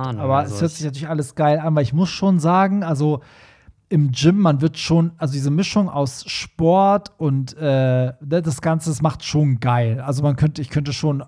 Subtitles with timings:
[0.00, 2.38] Ahnung, aber also es hört ich- sich natürlich alles geil an, weil ich muss schon
[2.40, 3.20] sagen, also
[3.88, 9.02] im Gym, man wird schon, also diese Mischung aus Sport und äh, das Ganze, das
[9.02, 10.00] macht schon geil.
[10.00, 11.24] Also man könnte, ich könnte schon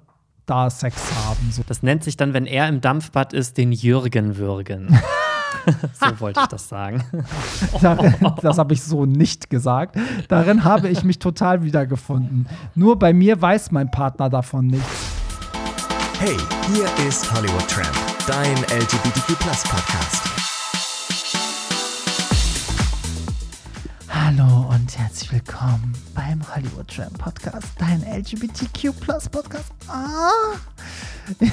[0.47, 0.97] da Sex
[1.27, 1.51] haben.
[1.51, 1.63] So.
[1.67, 4.97] Das nennt sich dann, wenn er im Dampfbad ist, den Jürgen würgen.
[6.01, 7.03] so wollte ich das sagen.
[7.81, 9.97] Darin, das habe ich so nicht gesagt.
[10.29, 12.49] Darin habe ich mich total wiedergefunden.
[12.77, 14.87] Nur bei mir weiß mein Partner davon nichts.
[16.21, 16.37] Hey,
[16.73, 20.23] hier ist Hollywood Tramp, dein LGBTQ Podcast.
[24.09, 28.93] Hallo und herzlich willkommen beim Hollywood Tram Podcast, dein LGBTQ
[29.31, 29.73] Podcast.
[29.89, 30.31] Ah.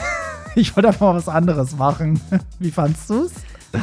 [0.55, 2.19] Ich wollte einfach mal was anderes machen.
[2.59, 3.31] Wie fandst du's?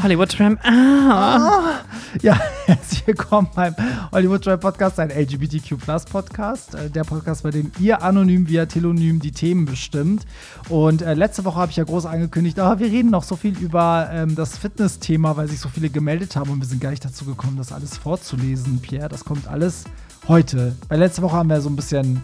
[0.03, 0.61] Hollywood Tramp.
[0.65, 1.81] Ah.
[2.21, 3.75] Ja, herzlich willkommen beim
[4.11, 5.77] Hollywood Tram Podcast, ein LGBTQ
[6.11, 6.75] Podcast.
[6.75, 10.27] äh, Der Podcast, bei dem ihr anonym via Telonym die Themen bestimmt.
[10.69, 13.57] Und äh, letzte Woche habe ich ja groß angekündigt, ah, wir reden noch so viel
[13.59, 17.05] über ähm, das Fitness-Thema, weil sich so viele gemeldet haben und wir sind gar nicht
[17.05, 19.09] dazu gekommen, das alles vorzulesen, Pierre.
[19.09, 19.85] Das kommt alles
[20.27, 20.75] heute.
[20.89, 22.23] Bei letzter Woche haben wir so ein bisschen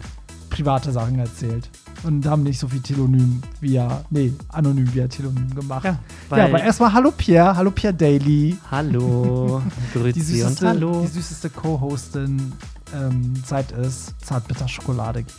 [0.49, 1.69] private Sachen erzählt
[2.03, 5.85] und haben nicht so viel Telonym via, nee, anonym via Telonym gemacht.
[5.85, 5.97] Ja,
[6.37, 8.57] Ja, aber erstmal hallo Pierre, hallo Pierre Daily.
[8.71, 9.61] Hallo.
[9.95, 11.01] Die Grüezi und süßeste, hallo.
[11.01, 12.51] die süßeste Co-Hostin,
[12.93, 15.37] ähm, seit es Zartbitter-Schokolade gibt.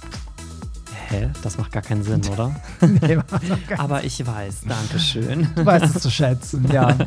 [1.09, 1.29] Hä?
[1.43, 2.55] Das macht gar keinen Sinn, oder?
[2.81, 4.63] Nee, doch gar- Aber ich weiß.
[4.67, 5.49] Dankeschön.
[5.55, 6.97] du weißt es zu schätzen, ja.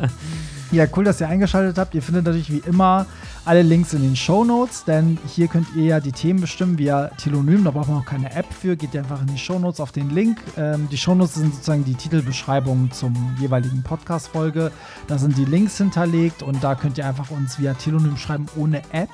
[0.72, 1.96] Ja, cool, dass ihr eingeschaltet habt.
[1.96, 3.06] Ihr findet natürlich wie immer
[3.46, 7.08] alle Links in den Show Notes, denn hier könnt ihr ja die Themen bestimmen via
[7.18, 7.64] Telonym.
[7.64, 8.76] Da braucht man auch keine App für.
[8.76, 10.40] Geht ihr einfach in die Show Notes auf den Link.
[10.58, 14.72] Ähm, die Show Notes sind sozusagen die Titelbeschreibung zum jeweiligen Podcast-Folge.
[15.08, 18.82] Da sind die Links hinterlegt und da könnt ihr einfach uns via Telonym schreiben ohne
[18.92, 19.10] App.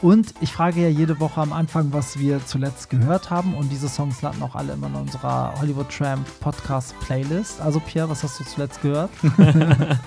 [0.00, 3.54] Und ich frage ja jede Woche am Anfang, was wir zuletzt gehört haben.
[3.54, 7.60] Und diese Songs landen auch alle immer in unserer Hollywood Tramp Podcast Playlist.
[7.60, 9.10] Also Pierre, was hast du zuletzt gehört?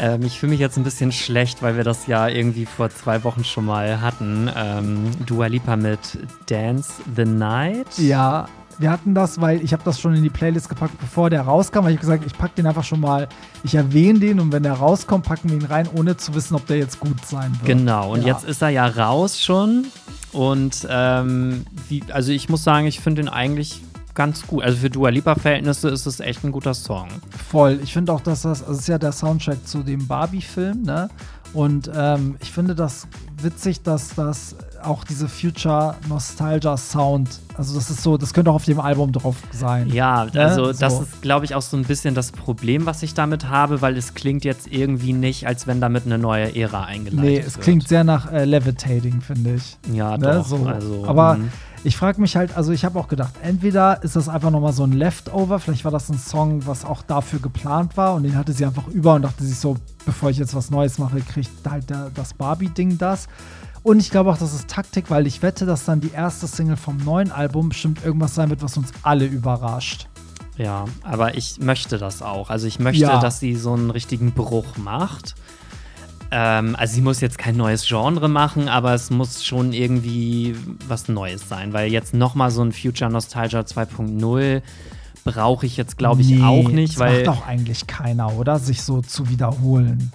[0.00, 3.22] Ähm, ich fühle mich jetzt ein bisschen schlecht, weil wir das ja irgendwie vor zwei
[3.22, 4.50] Wochen schon mal hatten.
[4.56, 7.98] Ähm, Dua Lipa mit Dance the Night.
[7.98, 8.48] Ja,
[8.80, 11.84] wir hatten das, weil ich habe das schon in die Playlist gepackt, bevor der rauskam.
[11.84, 13.28] Weil ich gesagt, ich packe den einfach schon mal,
[13.62, 16.66] ich erwähne den und wenn der rauskommt, packen wir ihn rein, ohne zu wissen, ob
[16.66, 17.66] der jetzt gut sein wird.
[17.78, 18.28] Genau, und Ja.
[18.34, 19.86] jetzt ist er ja raus schon.
[20.32, 23.82] Und ähm, wie, also ich muss sagen, ich finde ihn eigentlich
[24.14, 24.62] ganz gut.
[24.64, 27.08] Also für Dua Lipa-Verhältnisse ist es echt ein guter Song.
[27.50, 27.80] Voll.
[27.82, 31.08] Ich finde auch, dass das, also es ist ja der Soundtrack zu dem Barbie-Film, ne?
[31.52, 33.08] Und ähm, ich finde das
[33.42, 38.56] witzig, dass das auch diese Future Nostalgia Sound, also das ist so, das könnte auch
[38.56, 39.88] auf dem Album drauf sein.
[39.88, 40.40] Ja, Ne?
[40.40, 41.02] also das So.
[41.02, 44.14] ist, glaube ich, auch so ein bisschen das Problem, was ich damit habe, weil es
[44.14, 47.46] klingt jetzt irgendwie nicht, als wenn damit eine neue Ära eingeleitet Nee, wird.
[47.46, 49.76] es klingt sehr nach äh, Levitating, finde ich.
[49.92, 50.46] Ja, Ne, doch.
[50.46, 50.66] so.
[50.66, 51.50] Also, Aber mhm.
[51.84, 54.84] ich frage mich halt, also ich habe auch gedacht, entweder ist das einfach nochmal so
[54.84, 58.52] ein Leftover, vielleicht war das ein Song, was auch dafür geplant war und den hatte
[58.52, 59.76] sie einfach über und dachte sich so,
[60.06, 63.28] bevor ich jetzt was Neues mache, kriegt halt der, das Barbie-Ding das.
[63.82, 66.76] Und ich glaube auch, das ist Taktik, weil ich wette, dass dann die erste Single
[66.76, 70.06] vom neuen Album bestimmt irgendwas sein wird, was uns alle überrascht.
[70.58, 72.50] Ja, aber ich möchte das auch.
[72.50, 73.20] Also ich möchte, Ja.
[73.20, 75.34] dass sie so einen richtigen Bruch macht.
[76.30, 80.54] Ähm, also sie muss jetzt kein neues Genre machen, aber es muss schon irgendwie
[80.86, 84.62] was Neues sein, weil jetzt noch mal so ein Future Nostalgia 2.0
[85.24, 88.58] brauche ich jetzt, glaube ich, Nee, auch nicht, das weil macht doch eigentlich keiner, oder?
[88.58, 90.12] Sich so zu wiederholen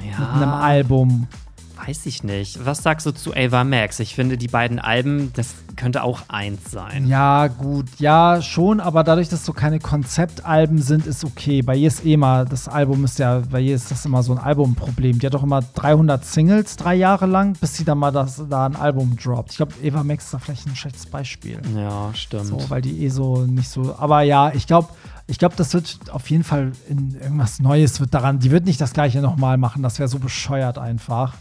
[0.00, 1.28] ja, mit einem Album.
[1.76, 2.64] Weiß ich nicht.
[2.64, 4.00] Was sagst du zu Ava Max?
[4.00, 7.06] Ich finde, die beiden Alben, das könnte auch eins sein.
[7.06, 11.62] Ja, gut, ja, schon, aber dadurch, dass so keine Konzeptalben sind, ist okay.
[11.62, 14.32] Bei ihr ist eh mal, das Album ist ja, bei ihr ist das immer so
[14.32, 15.18] ein Albumproblem.
[15.18, 18.66] Die hat doch immer 300 Singles drei Jahre lang, bis sie dann mal das, da
[18.66, 19.50] ein Album droppt.
[19.50, 21.60] Ich glaube, Eva Max ist da vielleicht ein schlechtes Beispiel.
[21.76, 22.46] Ja, stimmt.
[22.46, 23.94] So, weil die eh so nicht so.
[23.98, 24.88] Aber ja, ich glaube,
[25.28, 28.38] ich glaube, das wird auf jeden Fall in irgendwas Neues wird daran.
[28.38, 29.82] Die wird nicht das gleiche nochmal machen.
[29.82, 31.34] Das wäre so bescheuert einfach.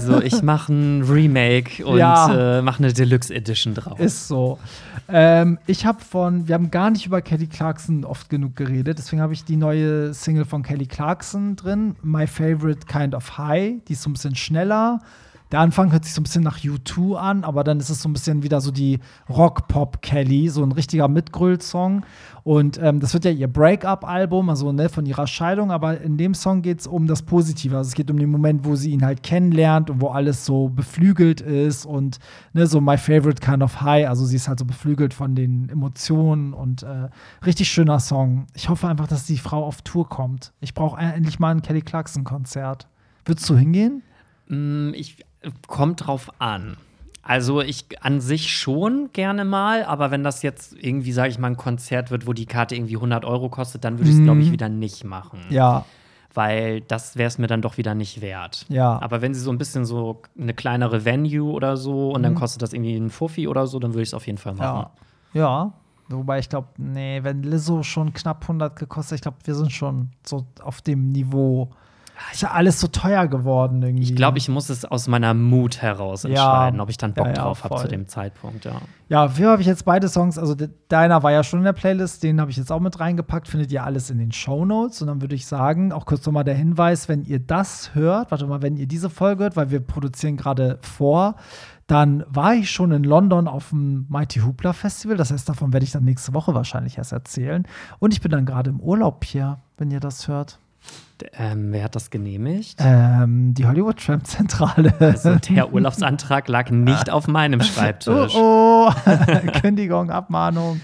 [0.00, 2.58] So, ich mache ein Remake und Ja.
[2.58, 3.98] äh, mache eine Deluxe Edition drauf.
[4.00, 4.58] Ist so.
[5.08, 9.20] Ähm, ich habe von, wir haben gar nicht über Kelly Clarkson oft genug geredet, deswegen
[9.20, 13.82] habe ich die neue Single von Kelly Clarkson drin, My Favorite Kind of High.
[13.88, 15.00] Die ist so ein bisschen schneller.
[15.52, 18.08] Der Anfang hört sich so ein bisschen nach U2 an, aber dann ist es so
[18.08, 22.04] ein bisschen wieder so die Rock-Pop-Kelly, so ein richtiger Mitgröl-Song.
[22.42, 26.34] Und ähm, das wird ja ihr Break-up-Album, also ne, von ihrer Scheidung, aber in dem
[26.34, 27.76] Song geht es um das Positive.
[27.76, 30.70] Also es geht um den Moment, wo sie ihn halt kennenlernt und wo alles so
[30.70, 32.18] beflügelt ist und
[32.54, 34.08] ne, so My Favorite Kind of High.
[34.08, 37.08] Also sie ist halt so beflügelt von den Emotionen und äh,
[37.44, 38.46] richtig schöner Song.
[38.54, 40.52] Ich hoffe einfach, dass die Frau auf Tour kommt.
[40.60, 42.88] Ich brauche endlich mal ein Kelly Clarkson-Konzert.
[43.26, 44.02] Würdest du hingehen?
[44.48, 45.18] Mm, Ich
[45.66, 46.76] kommt drauf an.
[47.24, 51.46] Also ich an sich schon gerne mal, aber wenn das jetzt irgendwie, sage ich mal,
[51.48, 54.40] ein Konzert wird, wo die Karte irgendwie 100 Euro kostet, dann würde ich es, glaube
[54.40, 55.40] ich, wieder nicht machen.
[55.48, 55.54] Mhm.
[55.54, 55.84] Ja,
[56.34, 58.66] Weil das wäre es mir dann doch wieder nicht wert.
[58.68, 59.00] Ja.
[59.00, 62.62] Aber wenn sie so ein bisschen so eine kleinere Venue oder so und dann kostet
[62.62, 64.86] das irgendwie ein Fuffi oder so, dann würde ich es auf jeden Fall machen.
[65.34, 65.40] ja.
[65.40, 65.72] Ja.
[66.08, 70.10] Wobei ich glaube, nee, wenn Lizzo schon knapp 100 gekostet, ich glaube, wir sind schon
[70.26, 71.70] so auf dem Niveau.
[72.30, 74.04] Ist ja alles so teuer geworden irgendwie.
[74.04, 77.32] Ich glaube, ich muss es aus meiner Mut heraus entscheiden, ob ich dann Bock Ja,
[77.34, 78.80] ja, drauf habe zu dem Zeitpunkt, ja.
[79.08, 80.38] Ja, für habe ich jetzt beide Songs.
[80.38, 82.98] Also de- deiner war ja schon in der Playlist, den habe ich jetzt auch mit
[83.00, 83.48] reingepackt.
[83.48, 85.02] Findet ihr alles in den Show Notes.
[85.02, 88.46] Und dann würde ich sagen, auch kurz nochmal der Hinweis, wenn ihr das hört, warte
[88.46, 91.34] mal, wenn ihr diese Folge hört, weil wir produzieren gerade vor,
[91.88, 95.16] dann war ich schon in London auf dem Mighty Hoopla Festival.
[95.18, 97.66] Das heißt, davon werde ich dann nächste Woche wahrscheinlich erst erzählen.
[97.98, 100.58] Und ich bin dann gerade im Urlaub hier, wenn ihr das hört.
[101.38, 102.78] Ähm, wer hat das genehmigt?
[102.78, 104.92] Ähm, die Hollywood Tramp Zentrale.
[105.00, 108.34] Also der Urlaubsantrag lag nicht auf meinem Schreibtisch.
[108.34, 108.92] Oh, oh.
[109.60, 110.80] Kündigung, Abmahnung.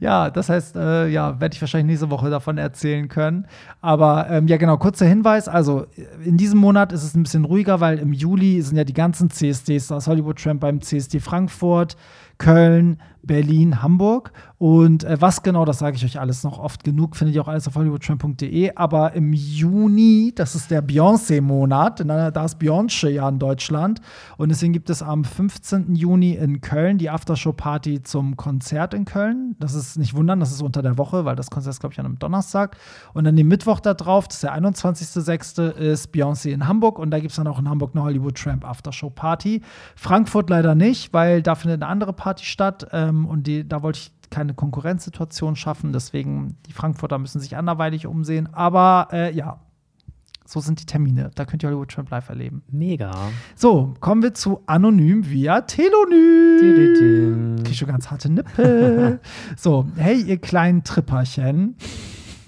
[0.00, 3.46] Ja, das heißt, äh, ja, werde ich wahrscheinlich nächste Woche davon erzählen können.
[3.80, 5.48] Aber ähm, ja, genau, kurzer Hinweis.
[5.48, 5.86] Also
[6.24, 9.30] in diesem Monat ist es ein bisschen ruhiger, weil im Juli sind ja die ganzen
[9.30, 11.96] CSDs, das Hollywood Tramp beim CSD Frankfurt,
[12.38, 14.32] Köln, Berlin, Hamburg.
[14.58, 17.48] Und äh, was genau, das sage ich euch alles noch oft genug, findet ihr auch
[17.48, 18.72] alles auf hollywoodtramp.de.
[18.74, 24.00] Aber im Juni, das ist der Beyoncé-Monat, da ist Beyoncé ja in Deutschland.
[24.36, 25.94] Und deswegen gibt es am 15.
[25.94, 29.54] Juni in Köln die Aftershow-Party zum Konzert in Köln.
[29.60, 32.00] Das ist nicht wundern, das ist unter der Woche, weil das Konzert ist, glaube ich,
[32.00, 32.76] an einem Donnerstag.
[33.14, 36.98] Und dann den Mittwoch da drauf, das ist der 21.06., ist Beyoncé in Hamburg.
[36.98, 39.62] Und da gibt es dann auch in Hamburg eine Hollywood Tramp Aftershow-Party.
[39.94, 42.88] Frankfurt leider nicht, weil da findet eine andere Party statt.
[42.92, 45.92] Ähm, und die, da wollte ich keine Konkurrenzsituation schaffen.
[45.92, 48.48] Deswegen, die Frankfurter müssen sich anderweitig umsehen.
[48.52, 49.60] Aber äh, ja,
[50.44, 51.30] so sind die Termine.
[51.34, 52.62] Da könnt ihr Hollywood Tramp live erleben.
[52.70, 53.12] Mega.
[53.54, 57.62] So, kommen wir zu Anonym via Telonym.
[57.64, 59.20] Krieg schon ganz harte Nippel.
[59.56, 61.76] so, hey, ihr kleinen Tripperchen.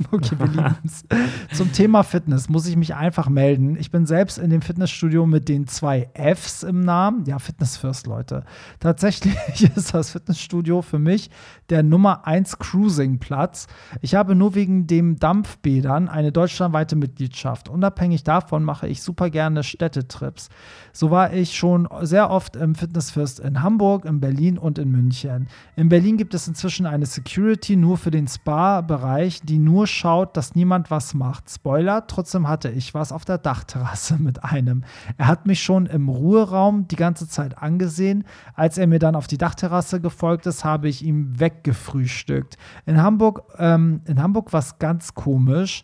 [0.13, 1.05] Okay, wir lieben's.
[1.53, 3.77] Zum Thema Fitness muss ich mich einfach melden.
[3.79, 7.25] Ich bin selbst in dem Fitnessstudio mit den zwei Fs im Namen.
[7.27, 8.45] Ja, Fitness First, Leute.
[8.81, 9.37] Tatsächlich
[9.77, 11.31] ist das Fitnessstudio für mich
[11.69, 13.69] der Nummer 1 Cruising-Platz.
[14.01, 17.69] Ich habe nur wegen dem Dampfbädern eine deutschlandweite Mitgliedschaft.
[17.69, 20.49] Unabhängig davon mache ich super gerne Städtetrips.
[20.93, 24.91] So war ich schon sehr oft im Fitness First in Hamburg, in Berlin und in
[24.91, 25.49] München.
[25.77, 30.55] In Berlin gibt es inzwischen eine Security nur für den Spa-Bereich, die nur schaut, dass
[30.55, 31.51] niemand was macht.
[31.51, 34.85] Spoiler, trotzdem hatte ich was auf der Dachterrasse mit einem.
[35.19, 38.25] Er hat mich schon im Ruheraum die ganze Zeit angesehen.
[38.55, 42.57] Als er mir dann auf die Dachterrasse gefolgt ist, habe ich ihm weggefrühstückt.
[42.87, 45.83] In Hamburg, ähm, Hamburg war es ganz komisch.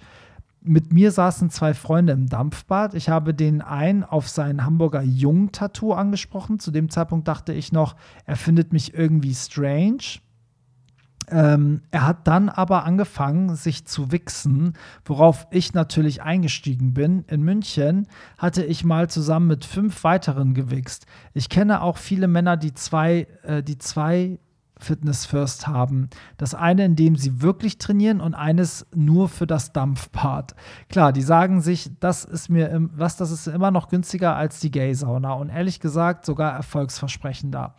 [0.69, 2.95] Mit mir saßen zwei Freunde im Dampfbad.
[2.95, 6.59] Ich habe den einen auf sein Hamburger Jung-Tattoo angesprochen.
[6.59, 7.95] Zu dem Zeitpunkt dachte ich noch,
[8.25, 10.19] er findet mich irgendwie strange.
[11.29, 14.75] Ähm, er hat dann aber angefangen, sich zu wichsen,
[15.05, 17.25] worauf ich natürlich eingestiegen bin.
[17.29, 18.07] In München
[18.39, 21.07] hatte ich mal zusammen mit fünf weiteren gewichst.
[21.35, 24.39] Ich kenne auch viele Männer, die zwei, äh, die zwei
[24.79, 26.11] Fitness First haben.
[26.37, 30.55] Das eine, in dem sie wirklich trainieren und eines nur für das Dampfbad.
[30.89, 34.71] Klar, die sagen sich, das ist mir, was, das ist immer noch günstiger als die
[34.71, 37.75] Gay-Sauna und ehrlich gesagt sogar erfolgsversprechender.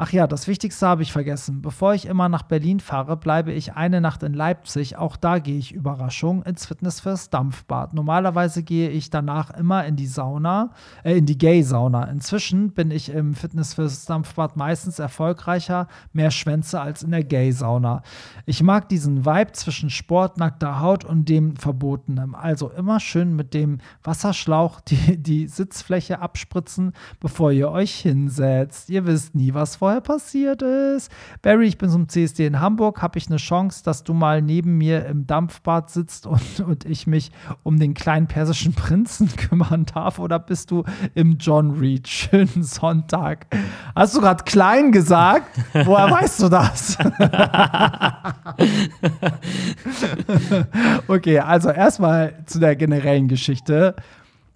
[0.00, 1.60] Ach ja, das Wichtigste habe ich vergessen.
[1.60, 4.96] Bevor ich immer nach Berlin fahre, bleibe ich eine Nacht in Leipzig.
[4.96, 7.94] Auch da gehe ich Überraschung ins Fitness fürs Dampfbad.
[7.94, 10.70] Normalerweise gehe ich danach immer in die Sauna,
[11.02, 12.04] äh, in die Gay-Sauna.
[12.04, 18.02] Inzwischen bin ich im Fitness fürs Dampfbad meistens erfolgreicher, mehr Schwänze als in der Gay-Sauna.
[18.46, 22.34] Ich mag diesen Vibe zwischen Sport, nackter Haut und dem Verbotenen.
[22.34, 28.90] Also immer schön mit dem Wasserschlauch die, die Sitzfläche abspritzen, bevor ihr euch hinsetzt.
[28.90, 31.10] Ihr wisst nie, was vorher passiert ist.
[31.42, 33.02] Barry, ich bin zum CSD in Hamburg.
[33.02, 37.06] Habe ich eine Chance, dass du mal neben mir im Dampfbad sitzt und, und ich
[37.06, 40.18] mich um den kleinen persischen Prinzen kümmern darf?
[40.18, 42.08] Oder bist du im John Reed?
[42.08, 43.46] Schönen Sonntag.
[43.94, 45.58] Hast du gerade klein gesagt?
[45.72, 46.96] Woher weißt du das?
[51.08, 53.94] okay, also erstmal zu der generellen Geschichte.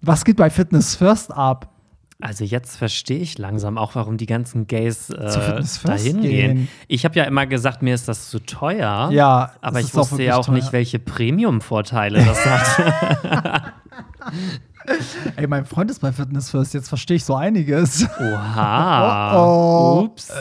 [0.01, 1.69] Was geht bei Fitness First ab?
[2.21, 6.23] Also jetzt verstehe ich langsam auch, warum die ganzen Gays äh, dahin gehen.
[6.55, 6.67] gehen.
[6.87, 9.09] Ich habe ja immer gesagt, mir ist das zu teuer.
[9.11, 10.55] Ja, aber ich wusste ja auch teuer.
[10.55, 13.73] nicht, welche Premium-Vorteile das hat.
[15.35, 18.07] Ey, mein Freund ist bei Fitness First, jetzt verstehe ich so einiges.
[18.19, 19.33] Oha.
[19.35, 20.03] Oh, oh.
[20.05, 20.31] Ups.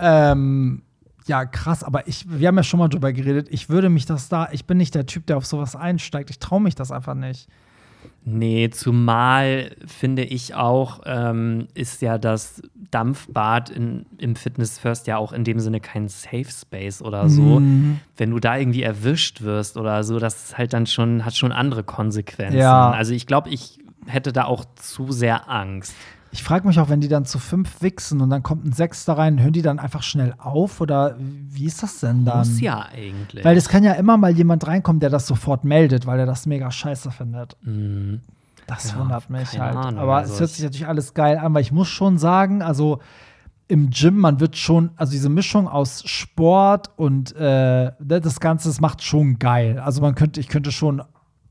[0.00, 0.82] Ähm,
[1.26, 3.48] ja, krass, aber ich, wir haben ja schon mal drüber geredet.
[3.50, 6.30] Ich würde mich das da, ich bin nicht der Typ, der auf sowas einsteigt.
[6.30, 7.48] Ich traue mich das einfach nicht.
[8.26, 15.18] Nee, zumal finde ich auch, ähm, ist ja das Dampfbad in, im Fitness First ja
[15.18, 17.60] auch in dem Sinne kein Safe Space oder so.
[17.60, 18.00] Mhm.
[18.16, 21.52] Wenn du da irgendwie erwischt wirst oder so, das ist halt dann schon, hat schon
[21.52, 22.58] andere Konsequenzen.
[22.58, 22.90] Ja.
[22.90, 25.94] Also ich glaube, ich hätte da auch zu sehr Angst.
[26.34, 29.12] Ich frage mich auch, wenn die dann zu fünf wichsen und dann kommt ein Sechster
[29.16, 32.38] rein, hören die dann einfach schnell auf oder wie ist das denn dann?
[32.38, 33.44] Muss ja eigentlich.
[33.44, 36.46] Weil es kann ja immer mal jemand reinkommen, der das sofort meldet, weil er das
[36.46, 37.56] mega scheiße findet.
[37.62, 38.20] Mhm.
[38.66, 39.76] Das Ja, wundert mich halt.
[39.76, 42.18] Ahnung, Aber also es hört ich- sich natürlich alles geil an, weil ich muss schon
[42.18, 42.98] sagen, also
[43.68, 48.80] im Gym, man wird schon, also diese Mischung aus Sport und äh, das Ganze, das
[48.80, 49.78] macht schon geil.
[49.78, 51.00] Also man könnte, ich könnte schon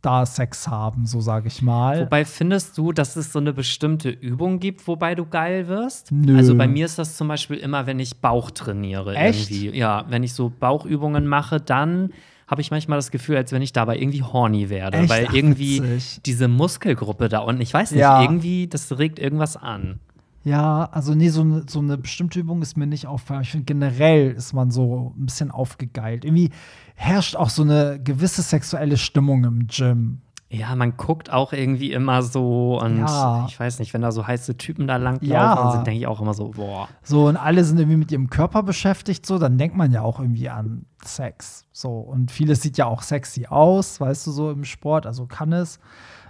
[0.04, 2.02] da Sex haben, so sage ich mal.
[2.02, 6.12] Wobei findest du, dass es so eine bestimmte Übung gibt, wobei du geil wirst?
[6.12, 6.38] Nö.
[6.38, 9.16] Also bei mir ist das zum Beispiel immer, wenn ich Bauch trainiere.
[9.16, 9.50] Echt?
[9.50, 9.78] Irgendwie.
[9.78, 12.12] Ja, wenn ich so Bauchübungen mache, dann
[12.48, 14.98] habe ich manchmal das Gefühl, als wenn ich dabei irgendwie horny werde.
[14.98, 15.10] Echt?
[15.10, 16.20] Weil Ach, irgendwie witzig.
[16.26, 18.22] diese Muskelgruppe da unten, ich weiß nicht, Ja.
[18.22, 20.00] irgendwie, das regt irgendwas an.
[20.46, 23.44] Ja, also nee, so eine so eine bestimmte Übung ist mir nicht aufgefallen.
[23.44, 26.26] Ich finde generell ist man so ein bisschen aufgegeilt.
[26.26, 26.50] Irgendwie
[26.96, 30.22] herrscht auch so eine gewisse sexuelle Stimmung im Gym.
[30.50, 33.46] Ja, man guckt auch irgendwie immer so und Ja.
[33.50, 35.32] ich weiß nicht, wenn da so heiße Typen da langlaufen,
[35.66, 35.72] Ja.
[35.72, 36.88] sind, denke ich auch immer so, boah.
[37.02, 40.20] So, und alle sind irgendwie mit ihrem Körper beschäftigt, so, dann denkt man ja auch
[40.20, 41.66] irgendwie an Sex.
[41.72, 45.54] So, und vieles sieht ja auch sexy aus, weißt du, so im Sport, also kann
[45.54, 45.80] es.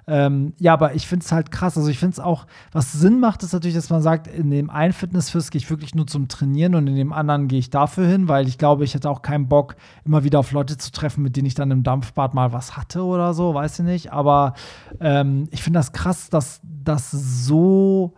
[0.07, 1.77] Ähm, ja, aber ich finde es halt krass.
[1.77, 4.69] Also ich finde es auch, was Sinn macht, ist natürlich, dass man sagt, in dem
[4.69, 8.05] einen Fitnessfest gehe ich wirklich nur zum Trainieren und in dem anderen gehe ich dafür
[8.07, 11.23] hin, weil ich glaube, ich hätte auch keinen Bock, immer wieder auf Leute zu treffen,
[11.23, 14.13] mit denen ich dann im Dampfbad mal was hatte oder so, weiß ich nicht.
[14.13, 14.53] Aber
[14.99, 18.13] ähm, ich finde das krass, dass das so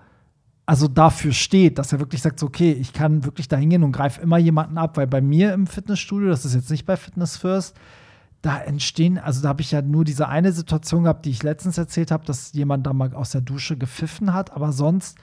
[0.65, 4.21] also dafür steht, dass er wirklich sagt, okay, ich kann wirklich da hingehen und greife
[4.21, 7.75] immer jemanden ab, weil bei mir im Fitnessstudio, das ist jetzt nicht bei Fitness First,
[8.45, 11.77] da entstehen, also da habe ich ja nur diese eine Situation gehabt, die ich letztens
[11.77, 15.17] erzählt habe, dass jemand da mal aus der Dusche gepfiffen hat, aber sonst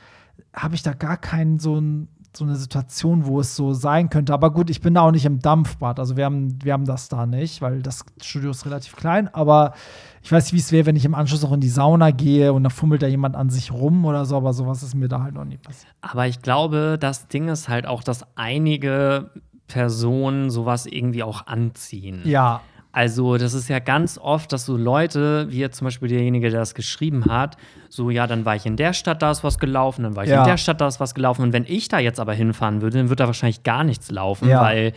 [0.52, 4.32] habe ich da gar keinen so ein so eine Situation, wo es so sein könnte.
[4.32, 5.98] Aber gut, ich bin da auch nicht im Dampfbad.
[5.98, 9.28] Also wir haben, wir haben das da nicht, weil das Studio ist relativ klein.
[9.34, 9.74] Aber
[10.22, 12.64] ich weiß wie es wäre, wenn ich im Anschluss auch in die Sauna gehe und
[12.64, 14.38] da fummelt da jemand an sich rum oder so.
[14.38, 15.92] Aber sowas ist mir da halt noch nie passiert.
[16.00, 19.30] Aber ich glaube, das Ding ist halt auch, dass einige
[19.66, 22.22] Personen sowas irgendwie auch anziehen.
[22.24, 22.62] Ja,
[22.92, 26.60] Also, das ist ja ganz oft, dass so Leute, wie jetzt zum Beispiel derjenige, der
[26.60, 27.56] das geschrieben hat,
[27.88, 30.30] so, ja, dann war ich in der Stadt, da ist was gelaufen, dann war ich
[30.30, 30.42] Ja.
[30.42, 31.42] in der Stadt, da ist was gelaufen.
[31.42, 34.48] Und wenn ich da jetzt aber hinfahren würde, dann würde da wahrscheinlich gar nichts laufen,
[34.48, 34.60] Ja.
[34.60, 34.92] weil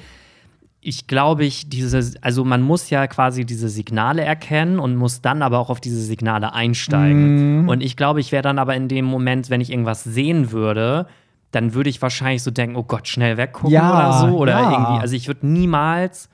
[0.81, 5.41] ich glaube, ich diese, also man muss ja quasi diese Signale erkennen und muss dann
[5.41, 7.61] aber auch auf diese Signale einsteigen.
[7.63, 7.69] Mhm.
[7.69, 11.07] Und ich glaube, ich wäre dann aber in dem Moment, wenn ich irgendwas sehen würde,
[11.51, 14.37] dann würde ich wahrscheinlich so denken, oh Gott, schnell weggucken Ja, oder so.
[14.37, 16.29] Oder irgendwie, also ich würde niemals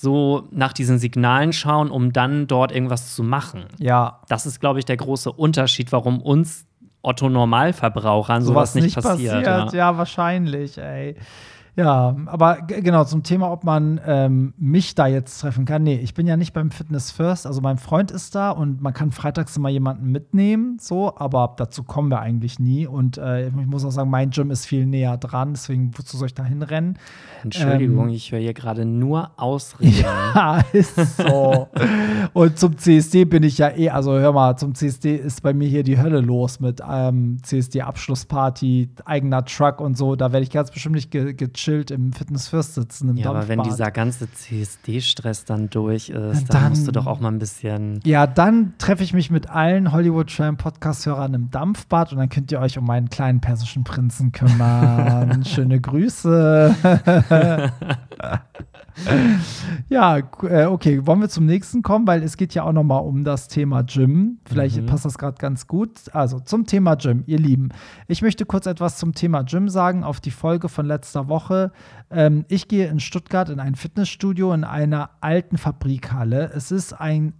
[0.00, 3.64] so nach diesen Signalen schauen, um dann dort irgendwas zu machen.
[3.78, 4.20] ja.
[4.28, 6.66] Das ist, glaube ich, der große Unterschied, warum uns
[7.02, 9.44] Otto Normalverbrauchern sowas, nicht passiert.
[9.44, 9.68] ja.
[9.72, 9.98] ja.
[9.98, 11.16] wahrscheinlich, ey.
[11.78, 15.84] Ja, aber genau, zum Thema, ob man ähm, mich da jetzt treffen kann.
[15.84, 17.46] Nee, ich bin ja nicht beim Fitness First.
[17.46, 21.84] Also mein Freund ist da und man kann freitags immer jemanden mitnehmen, so, aber dazu
[21.84, 22.88] kommen wir eigentlich nie.
[22.88, 26.26] Und äh, ich muss auch sagen, mein Gym ist viel näher dran, deswegen wozu soll
[26.26, 26.98] ich da hinrennen?
[27.42, 30.04] Entschuldigung, Ähm, ich höre hier gerade nur Ausreden.
[30.34, 31.68] Ja, ist so.
[32.32, 35.68] Und zum CSD bin ich ja eh, also hör mal, zum CSD ist bei mir
[35.68, 40.16] hier die Hölle los mit ähm, CSD-Abschlussparty, eigener Truck und so.
[40.16, 43.08] Da werde ich ganz bestimmt nicht ge gechillt im Fitness First sitzen.
[43.10, 43.66] Im Ja, aber wenn Dampfbad.
[43.78, 48.00] dieser ganze CSD-Stress dann durch ist, Dann- dann musst du doch auch mal ein bisschen.
[48.04, 52.52] Ja, dann treffe ich mich mit allen Hollywood Tram Podcast-Hörern im Dampfbad und dann könnt
[52.52, 55.44] ihr euch um meinen kleinen persischen Prinzen kümmern.
[55.46, 56.74] Schöne Grüße.
[59.88, 62.98] ja, äh, okay, wollen wir zum nächsten kommen, weil es geht ja auch noch mal
[62.98, 64.38] um das Thema Gym.
[64.44, 65.90] Vielleicht passt das gerade ganz gut.
[66.12, 67.70] Also zum Thema Gym, ihr Lieben.
[68.06, 71.72] Ich möchte kurz etwas zum Thema Gym sagen auf die Folge von letzter Woche.
[72.10, 76.50] Ähm, ich gehe in Stuttgart in ein Fitnessstudio in einer alten Fabrikhalle.
[76.54, 77.34] Es ist ein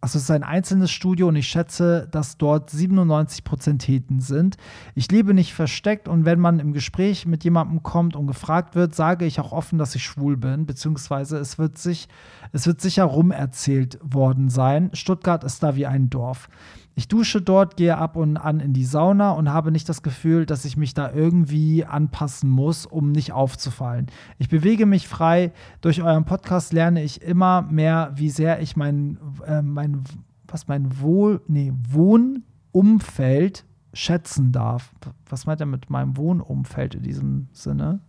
[0.00, 4.56] also es ist ein einzelnes Studio und ich schätze, dass dort 97 Prozent Heten sind.
[4.94, 8.94] Ich lebe nicht versteckt und wenn man im Gespräch mit jemandem kommt und gefragt wird,
[8.94, 12.08] sage ich auch offen, dass ich schwul bin, beziehungsweise es wird sich,
[12.52, 14.90] es wird sicher rumerzählt worden sein.
[14.94, 16.48] Stuttgart ist da wie ein Dorf.
[16.94, 20.44] Ich dusche dort, gehe ab und an in die Sauna und habe nicht das Gefühl,
[20.44, 24.06] dass ich mich da irgendwie anpassen muss, um nicht aufzufallen.
[24.38, 25.52] Ich bewege mich frei.
[25.80, 30.04] Durch euren Podcast lerne ich immer mehr, wie sehr ich mein, äh, mein
[30.46, 34.92] was mein Wohl, nee, Wohnumfeld schätzen darf.
[35.28, 38.00] Was meint er mit meinem Wohnumfeld in diesem Sinne?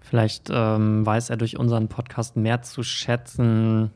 [0.00, 3.90] Vielleicht ähm, weiß er durch unseren Podcast mehr zu schätzen,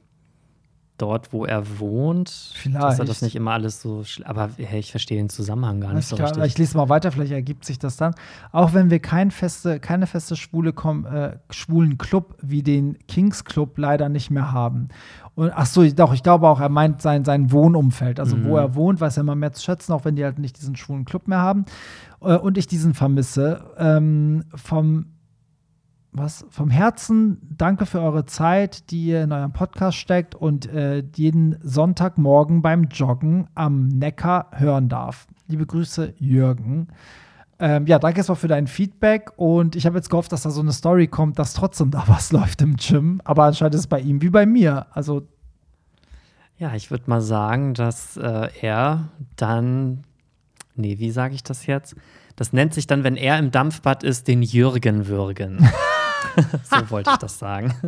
[1.03, 2.83] dort, wo er wohnt, Vielleicht.
[2.85, 4.05] dass er das nicht immer alles so.
[4.25, 6.47] Aber hey, ich verstehe den Zusammenhang gar nicht so ich, gar- richtig.
[6.47, 8.15] ich lese mal weiter, vielleicht ergibt sich das dann.
[8.53, 13.45] Auch wenn wir kein feste, keine feste schwule Kom äh, schwulen Club wie den Kings
[13.45, 14.89] Club leider nicht mehr haben.
[15.35, 18.57] Und ach so, doch, ich glaube auch, er meint sein, sein Wohnumfeld, also wo Mhm.
[18.57, 21.05] er wohnt, weiß er immer mehr zu schätzen, auch wenn die halt nicht diesen schwulen
[21.05, 21.65] Club mehr haben.
[22.21, 23.65] Äh, und ich diesen vermisse.
[23.79, 25.07] Ähm, vom
[26.13, 31.03] was vom Herzen danke für eure Zeit, die ihr in eurem Podcast steckt und äh,
[31.15, 35.27] jeden Sonntagmorgen beim Joggen am Neckar hören darf.
[35.49, 36.89] Liebe Grüße, Jürgen.
[37.59, 40.61] Ähm, ja, danke erstmal für dein Feedback und ich habe jetzt gehofft, dass da so
[40.61, 44.01] eine Story kommt, dass trotzdem da was läuft im Gym, aber anscheinend ist es bei
[44.01, 44.87] ihm wie bei mir.
[44.91, 45.23] Also
[46.59, 50.05] Ja, ich würde mal sagen, dass äh, er dann,
[50.75, 51.97] nee, wie sage ich das jetzt?
[52.37, 55.67] Das nennt sich dann, wenn er im Dampfbad ist, den Jürgen würgen.
[56.65, 57.75] so wollte ich das sagen.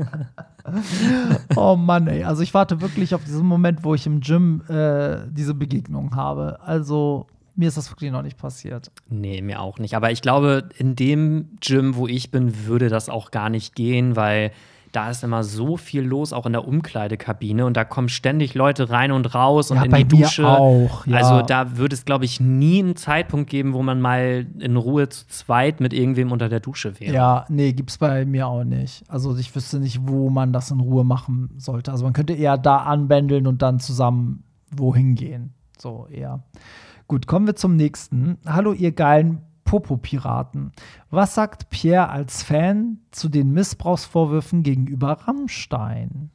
[1.57, 2.25] Oh Mann, ey.
[2.25, 6.59] Also ich warte wirklich auf diesen Moment, wo ich im Gym äh, diese Begegnung habe.
[6.63, 8.91] Also mir ist das wirklich noch nicht passiert.
[9.09, 9.95] Nee, mir auch nicht.
[9.95, 14.17] Aber ich glaube, in dem Gym, wo ich bin, würde das auch gar nicht gehen,
[14.17, 14.53] weil
[14.95, 17.67] da ist immer so viel los, auch in der Umkleidekabine.
[17.67, 20.47] Und da kommen ständig Leute rein und raus und Ja, in bei die Dusche.
[20.47, 21.17] auch, ja.
[21.19, 25.09] Also da würde es, glaube ich, nie einen Zeitpunkt geben, wo man mal in Ruhe
[25.09, 27.13] zu zweit mit irgendwem unter der Dusche wäre.
[27.13, 29.03] Ja, nee, gibt's bei mir auch nicht.
[29.09, 31.91] Also ich wüsste nicht, wo man das in Ruhe machen sollte.
[31.91, 35.55] Also man könnte eher da anbändeln und dann zusammen wohin gehen.
[35.79, 36.45] So eher.
[37.09, 38.39] Gut, kommen wir zum nächsten.
[38.47, 39.41] Hallo, ihr geilen
[39.75, 40.71] Popo-Piraten.
[41.11, 46.31] Was sagt Pierre als Fan zu den Missbrauchsvorwürfen gegenüber Rammstein?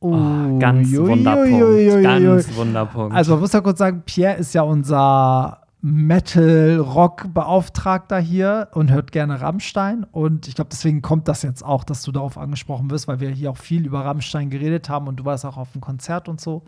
[0.00, 1.10] Oh, ganz Uiuiuiui.
[1.10, 2.02] Wunderpunkt.
[2.02, 3.14] Ganz Wunderpunkt.
[3.14, 9.42] Also man muss ja kurz sagen, Pierre ist ja unser Metal-Rock-Beauftragter hier und hört gerne
[9.42, 10.04] Rammstein.
[10.04, 13.28] Und ich glaube, deswegen kommt das jetzt auch, dass du darauf angesprochen wirst, weil wir
[13.28, 16.40] hier auch viel über Rammstein geredet haben und du warst auch auf dem Konzert und
[16.40, 16.62] so.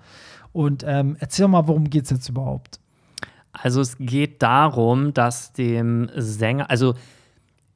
[0.53, 2.79] Und ähm, erzähl mal, worum geht es jetzt überhaupt?
[3.53, 6.95] Also es geht darum, dass dem Sänger, also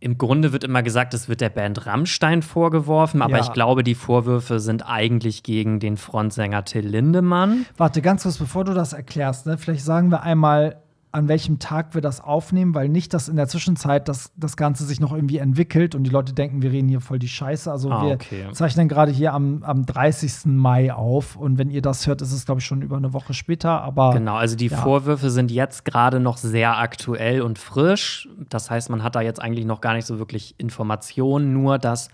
[0.01, 3.43] im Grunde wird immer gesagt, es wird der Band Rammstein vorgeworfen, aber Ja.
[3.43, 7.65] ich glaube, die Vorwürfe sind eigentlich gegen den Frontsänger Till Lindemann.
[7.79, 9.57] Warte, ganz kurz, bevor du das erklärst, ne?
[9.57, 10.77] vielleicht sagen wir einmal,
[11.15, 14.85] an welchem Tag wir das aufnehmen, weil nicht, dass in der Zwischenzeit das, das Ganze
[14.85, 17.71] sich noch irgendwie entwickelt und die Leute denken, wir reden hier voll die Scheiße.
[17.71, 18.47] Also Ah, wir okay.
[18.53, 20.47] zeichnen gerade hier am, am 30.
[20.47, 23.33] Mai auf und wenn ihr das hört, ist es, glaube ich, schon über eine Woche
[23.33, 24.79] später, aber Genau, also die Ja.
[24.79, 28.29] Vorwürfe sind jetzt gerade noch sehr aktuell und frisch.
[28.49, 32.09] Das heißt, man hat da jetzt eigentlich noch gar nicht so wirklich Informationen, nur dass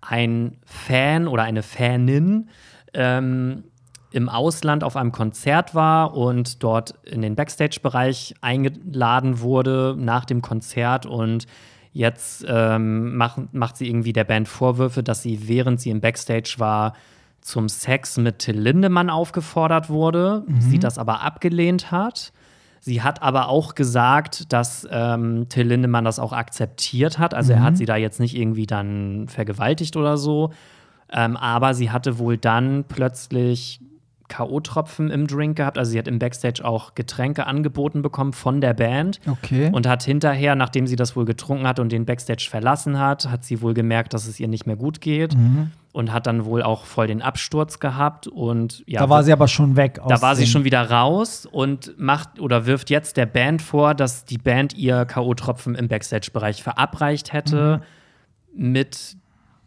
[0.00, 2.48] ein Fan oder eine Fanin
[2.94, 3.64] ähm,
[4.10, 10.42] im Ausland auf einem Konzert war und dort in den Backstage-Bereich eingeladen wurde nach dem
[10.42, 11.46] Konzert und
[11.92, 16.56] jetzt ähm, macht, macht sie irgendwie der Band Vorwürfe, dass sie, während sie im Backstage
[16.58, 16.94] war,
[17.40, 22.32] zum Sex mit Till Lindemann aufgefordert wurde, sie das aber abgelehnt hat.
[22.80, 27.34] Sie hat aber auch gesagt, dass ähm, Till Lindemann das auch akzeptiert hat.
[27.34, 30.50] Also er hat sie da jetzt nicht irgendwie dann vergewaltigt oder so.
[31.10, 33.80] Ähm, aber sie hatte wohl dann plötzlich
[34.28, 35.78] K.O.-Tropfen im Drink gehabt.
[35.78, 39.20] Also sie hat im Backstage auch Getränke angeboten bekommen von der Band.
[39.26, 39.70] okay.
[39.72, 43.44] Und hat hinterher, nachdem sie das wohl getrunken hat und den Backstage verlassen hat, hat
[43.44, 45.36] sie wohl gemerkt, dass es ihr nicht mehr gut geht.
[45.36, 45.70] Mhm.
[45.92, 48.26] Und hat dann wohl auch voll den Absturz gehabt.
[48.26, 49.98] Und ja, da war sie aber schon weg.
[50.06, 54.26] da war sie schon wieder raus und macht oder wirft jetzt der Band vor, dass
[54.26, 57.80] die Band ihr K.O.-Tropfen im Backstage-Bereich verabreicht hätte.
[58.54, 59.16] Mit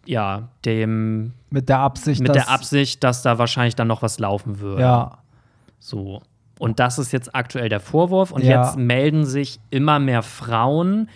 [0.09, 4.17] ja, dem, mit der Absicht, mit dass, der Absicht, dass da wahrscheinlich dann noch was
[4.17, 4.81] laufen würde.
[4.81, 5.17] Ja,
[5.77, 6.21] So.
[6.57, 8.31] Und das ist jetzt aktuell der Vorwurf.
[8.31, 8.63] Und Ja.
[8.63, 11.09] jetzt melden sich immer mehr Frauen,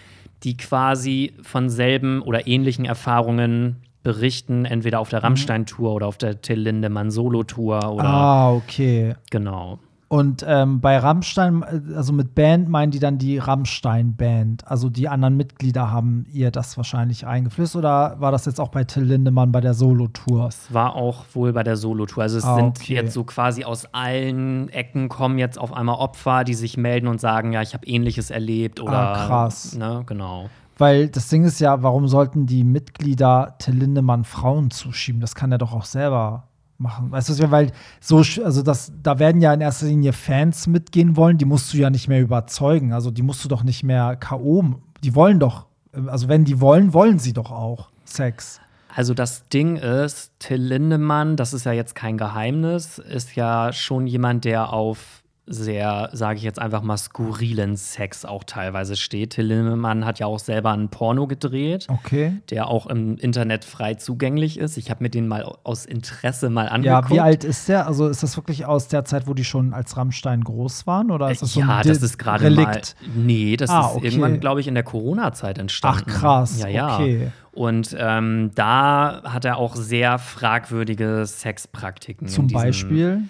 [0.43, 6.41] die quasi von selben oder ähnlichen Erfahrungen berichten, entweder auf der Rammstein-Tour oder auf der
[6.41, 9.15] Till Lindemann Solo-Tour oder ah, okay.
[9.31, 9.79] genau.
[10.13, 14.67] Und ähm, bei Rammstein, äh, also mit Band meinen die dann die Rammstein-Band.
[14.67, 17.75] Also die anderen Mitglieder haben ihr das wahrscheinlich eingeflößt.
[17.75, 20.49] Oder war das jetzt auch bei Till Lindemann bei der Solo-Tour?
[20.49, 22.21] Es war auch wohl bei der Solo-Tour.
[22.21, 22.93] Also es Ah, sind okay.
[22.93, 27.19] jetzt so quasi aus allen Ecken kommen jetzt auf einmal Opfer, die sich melden und
[27.19, 29.75] sagen, ja, ich habe Ähnliches erlebt oder Ah, krass.
[29.75, 30.47] Ne, genau.
[30.77, 35.21] Weil das Ding ist ja, warum sollten die Mitglieder Till Lindemann Frauen zuschieben?
[35.21, 36.49] Das kann er doch auch selber
[36.83, 37.11] machen.
[37.11, 41.39] Weißt du, weil so, also das, da werden ja in erster Linie Fans mitgehen wollen,
[41.39, 42.93] die musst du ja nicht mehr überzeugen.
[42.93, 44.65] Also die musst du doch nicht mehr K.O.
[45.03, 45.65] Die wollen doch,
[46.05, 48.59] also wenn die wollen, wollen sie doch auch Sex.
[48.95, 54.05] Also das Ding ist, Till Lindemann, das ist ja jetzt kein Geheimnis, ist ja schon
[54.05, 59.31] jemand, der auf sehr, sage ich jetzt einfach mal, skurrilen Sex auch teilweise steht.
[59.31, 62.37] Till Lindemann hat ja auch selber einen Porno gedreht, Okay.
[62.49, 64.77] der auch im Internet frei zugänglich ist.
[64.77, 67.09] Ich habe mir den mal aus Interesse mal Ja, angeguckt.
[67.11, 67.87] wie alt ist der?
[67.87, 71.11] Also ist das wirklich aus der Zeit, wo die schon als Rammstein groß waren?
[71.11, 72.81] Oder ist das so ja, das ist gerade mal.
[73.13, 74.05] Nee, das Ah, ist okay.
[74.07, 76.05] irgendwann, glaube ich, in der Corona-Zeit entstanden.
[76.07, 76.95] Ach, krass, Ja, ja.
[76.95, 77.31] okay.
[77.51, 82.27] Und ähm, da hat er auch sehr fragwürdige Sexpraktiken.
[82.27, 83.23] Zum Beispiel?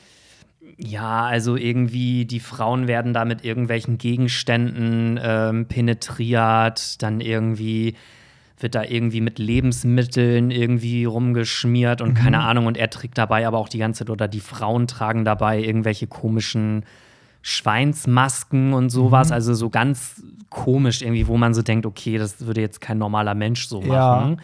[0.78, 7.96] Ja, also irgendwie die Frauen werden da mit irgendwelchen Gegenständen ähm, penetriert, dann irgendwie
[8.60, 12.44] wird da irgendwie mit Lebensmitteln irgendwie rumgeschmiert und keine Mhm.
[12.44, 12.66] Ahnung.
[12.68, 16.08] Und er trägt dabei aber auch die ganze Zeit, oder die Frauen tragen dabei irgendwelche
[16.08, 16.86] komischen
[17.42, 19.30] Schweinsmasken und sowas.
[19.30, 19.34] Mhm.
[19.34, 23.36] Also so ganz komisch irgendwie, wo man so denkt, okay, das würde jetzt kein normaler
[23.36, 24.38] Mensch so Ja.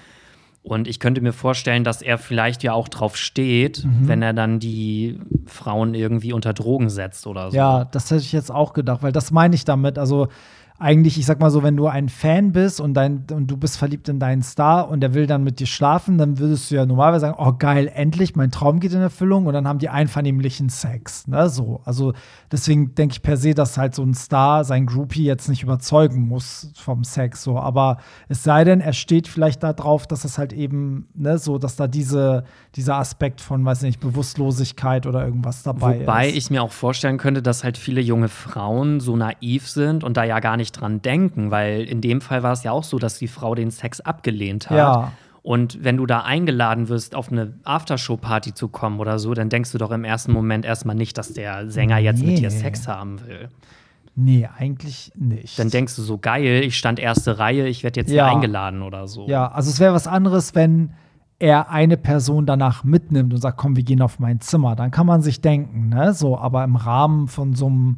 [0.62, 4.08] Und ich könnte mir vorstellen, dass er vielleicht ja auch drauf steht, Mhm.
[4.08, 7.58] wenn er dann die Frauen irgendwie unter Drogen setzt oder so.
[7.58, 9.98] Ja, das hätte ich jetzt auch gedacht, weil das meine ich damit.
[9.98, 10.28] Also
[10.80, 13.78] eigentlich, ich sag mal so, wenn du ein Fan bist und, dein, und du bist
[13.78, 16.86] verliebt in deinen Star und der will dann mit dir schlafen, dann würdest du ja
[16.86, 20.70] normalerweise sagen, oh geil, endlich, mein Traum geht in Erfüllung und dann haben die einvernehmlichen
[20.70, 21.28] Sex.
[21.28, 21.50] Ne?
[21.50, 21.82] So.
[21.84, 22.14] Also
[22.50, 26.28] deswegen denke ich per se, dass halt so ein Star sein Groupie jetzt nicht überzeugen
[26.28, 27.44] muss vom Sex.
[27.44, 27.60] So.
[27.60, 27.98] Aber
[28.30, 31.88] es sei denn, er steht vielleicht darauf, dass es halt eben, ne, so, dass da
[31.88, 36.38] diese, dieser Aspekt von, weiß nicht, Bewusstlosigkeit oder irgendwas dabei Wobei ist.
[36.38, 40.24] ich mir auch vorstellen könnte, dass halt viele junge Frauen so naiv sind und da
[40.24, 43.18] ja gar nicht dran denken, weil in dem Fall war es ja auch so, dass
[43.20, 44.78] die Frau den Sex abgelehnt hat.
[44.78, 45.12] Ja.
[45.42, 49.72] Und wenn du da eingeladen wirst, auf eine Aftershow-Party zu kommen oder so, dann denkst
[49.72, 52.58] du doch im ersten Moment erstmal nicht, dass der Sänger jetzt mit dir Nee.
[52.58, 53.48] Sex haben will.
[54.16, 55.58] Nee, eigentlich nicht.
[55.58, 58.26] Dann denkst du so, geil, ich stand erste Reihe, ich werde jetzt Ja.
[58.28, 59.28] hier eingeladen oder so.
[59.30, 60.92] Ja, also es wäre was anderes, wenn
[61.40, 64.76] er eine Person danach mitnimmt und sagt, komm, wir gehen auf mein Zimmer.
[64.76, 66.14] Dann kann man sich denken, ne?
[66.14, 67.98] So, aber im Rahmen von so einem,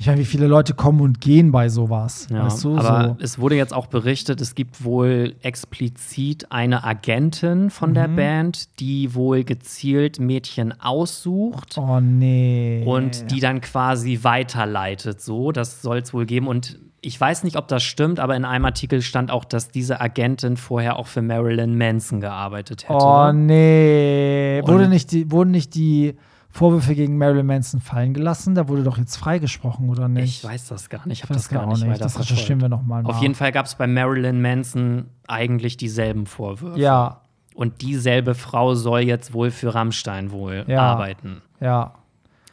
[0.00, 2.76] ich meine, wie viele Leute kommen und gehen bei sowas, Ja, weißt du?
[2.78, 3.24] aber so.
[3.24, 8.16] es wurde jetzt auch berichtet, es gibt wohl explizit eine Agentin von der Mhm.
[8.16, 12.84] Band, die wohl gezielt Mädchen aussucht Oh nee.
[12.86, 15.20] und die dann quasi weiterleitet.
[15.20, 16.46] So, das soll es wohl geben.
[16.46, 20.00] Und ich weiß nicht, ob das stimmt, aber in einem Artikel stand auch, dass diese
[20.00, 22.98] Agentin vorher auch für Marilyn Manson gearbeitet hätte.
[23.04, 24.60] Oh nee.
[24.64, 26.16] Wurde nicht die, wurden nicht die
[26.50, 28.54] Vorwürfe gegen Marilyn Manson fallen gelassen?
[28.54, 30.42] Da wurde doch jetzt freigesprochen, oder nicht?
[30.42, 31.90] Ich weiß das gar nicht, ich habe das gar auch nicht nicht.
[31.90, 33.10] weiter Das recherchieren wir nochmal nach.
[33.10, 36.78] Auf jeden Fall gab es bei Marilyn Manson eigentlich dieselben Vorwürfe.
[36.80, 37.20] Ja,
[37.54, 40.80] Und dieselbe Frau soll jetzt wohl für Rammstein wohl Ja.
[40.82, 41.42] arbeiten.
[41.60, 41.94] ja.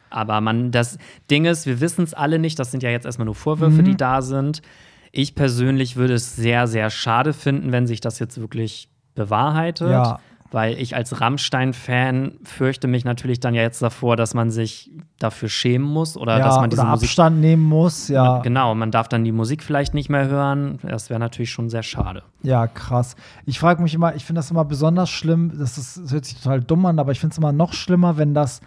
[0.08, 0.98] Aber man, das
[1.30, 2.58] Ding ist, wir wissen es alle nicht.
[2.60, 3.84] Das sind ja jetzt erstmal nur Vorwürfe, Mhm.
[3.84, 4.62] die da sind.
[5.10, 9.90] Ich persönlich würde es sehr, sehr schade finden, wenn sich das jetzt wirklich bewahrheitet.
[9.90, 10.20] Ja.
[10.52, 15.48] Weil ich als Rammstein-Fan fürchte mich natürlich dann ja jetzt davor, dass man sich dafür
[15.48, 17.08] schämen muss oder ja, dass man diese oder Musik.
[17.08, 18.40] Abstand nehmen muss, ja.
[18.40, 20.78] Genau, man darf dann die Musik vielleicht nicht mehr hören.
[20.82, 22.22] Das wäre natürlich schon sehr schade.
[22.42, 23.16] Ja, krass.
[23.44, 26.36] Ich frage mich immer, ich finde das immer besonders schlimm, das, ist, das hört sich
[26.40, 28.60] total dumm an, aber ich finde es immer noch schlimmer, wenn das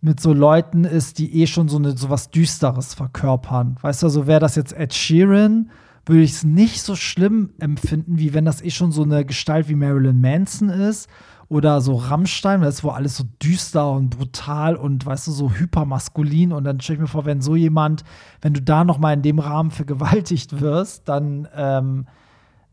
[0.00, 3.76] mit so Leuten ist, die eh schon so, eine, so was Düsteres verkörpern.
[3.80, 5.70] Weißt du, also wäre das jetzt Ed Sheeran,
[6.06, 9.68] würde ich es nicht so schlimm empfinden, wie wenn das eh schon so eine Gestalt
[9.68, 11.08] wie Marilyn Manson ist.
[11.48, 15.52] Oder so Rammstein, das ist wo alles so düster und brutal und weißt du, so
[15.52, 16.52] hypermaskulin.
[16.52, 18.02] Und dann stelle ich mir vor, wenn so jemand,
[18.40, 22.06] wenn du da noch mal in dem Rahmen vergewaltigt wirst, dann ähm,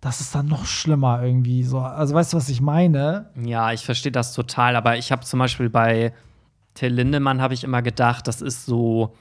[0.04, 1.80] das ist dann noch schlimmer irgendwie so.
[1.80, 3.30] Also weißt du, was ich meine?
[3.41, 6.13] Ja, ich verstehe das total, aber ich habe zum Beispiel bei
[6.74, 9.13] Till Lindemann habe ich immer gedacht, das ist so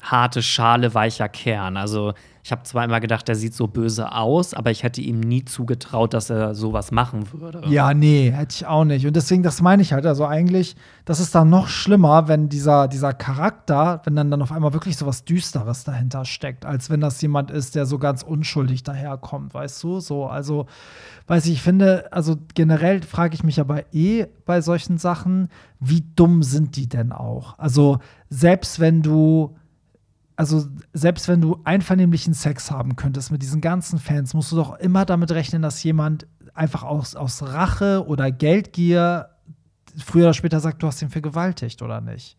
[0.00, 1.76] harte Schale, weicher Kern.
[1.76, 2.14] Also
[2.44, 5.46] ich habe zwar immer gedacht, der sieht so böse aus, aber ich hätte ihm nie
[5.46, 7.62] zugetraut, dass er sowas machen würde.
[7.68, 9.06] Ja, nee, hätte ich auch nicht.
[9.06, 10.04] Und deswegen, das meine ich halt.
[10.04, 10.76] Also eigentlich,
[11.06, 14.98] das ist dann noch schlimmer, wenn dieser, dieser Charakter, wenn dann, dann auf einmal wirklich
[14.98, 19.54] so was Düsteres dahinter steckt, als wenn das jemand ist, der so ganz unschuldig daherkommt,
[19.54, 20.00] weißt du?
[20.00, 20.66] So, also,
[21.28, 25.48] weiß ich, ich finde, also generell frage ich mich aber eh bei solchen Sachen,
[25.80, 27.58] wie dumm sind die denn auch?
[27.58, 29.56] Also, selbst wenn du
[30.36, 34.78] also selbst wenn du einvernehmlichen Sex haben könntest mit diesen ganzen Fans, musst du doch
[34.78, 39.30] immer damit rechnen, dass jemand einfach aus, aus Rache oder Geldgier
[39.96, 42.36] früher oder später sagt, du hast ihn vergewaltigt oder nicht.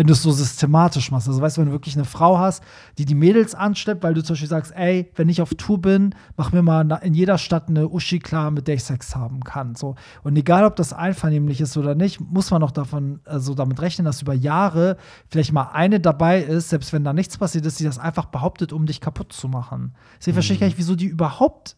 [0.00, 1.28] Wenn du es so systematisch machst.
[1.28, 2.64] Also weißt du, wenn du wirklich eine Frau hast,
[2.96, 6.14] die die Mädels anschleppt, weil du zum Beispiel sagst, ey, wenn ich auf Tour bin,
[6.38, 9.74] mach mir mal in jeder Stadt eine Uschi klar, mit der ich Sex haben kann.
[9.74, 9.96] So.
[10.22, 14.06] Und egal, ob das einvernehmlich ist oder nicht, muss man auch davon, also damit rechnen,
[14.06, 14.96] dass über Jahre
[15.28, 18.72] vielleicht mal eine dabei ist, selbst wenn da nichts passiert ist, die das einfach behauptet,
[18.72, 19.92] um dich kaputt zu machen.
[20.18, 21.76] Deswegen verstehe ich gar nicht, wieso die überhaupt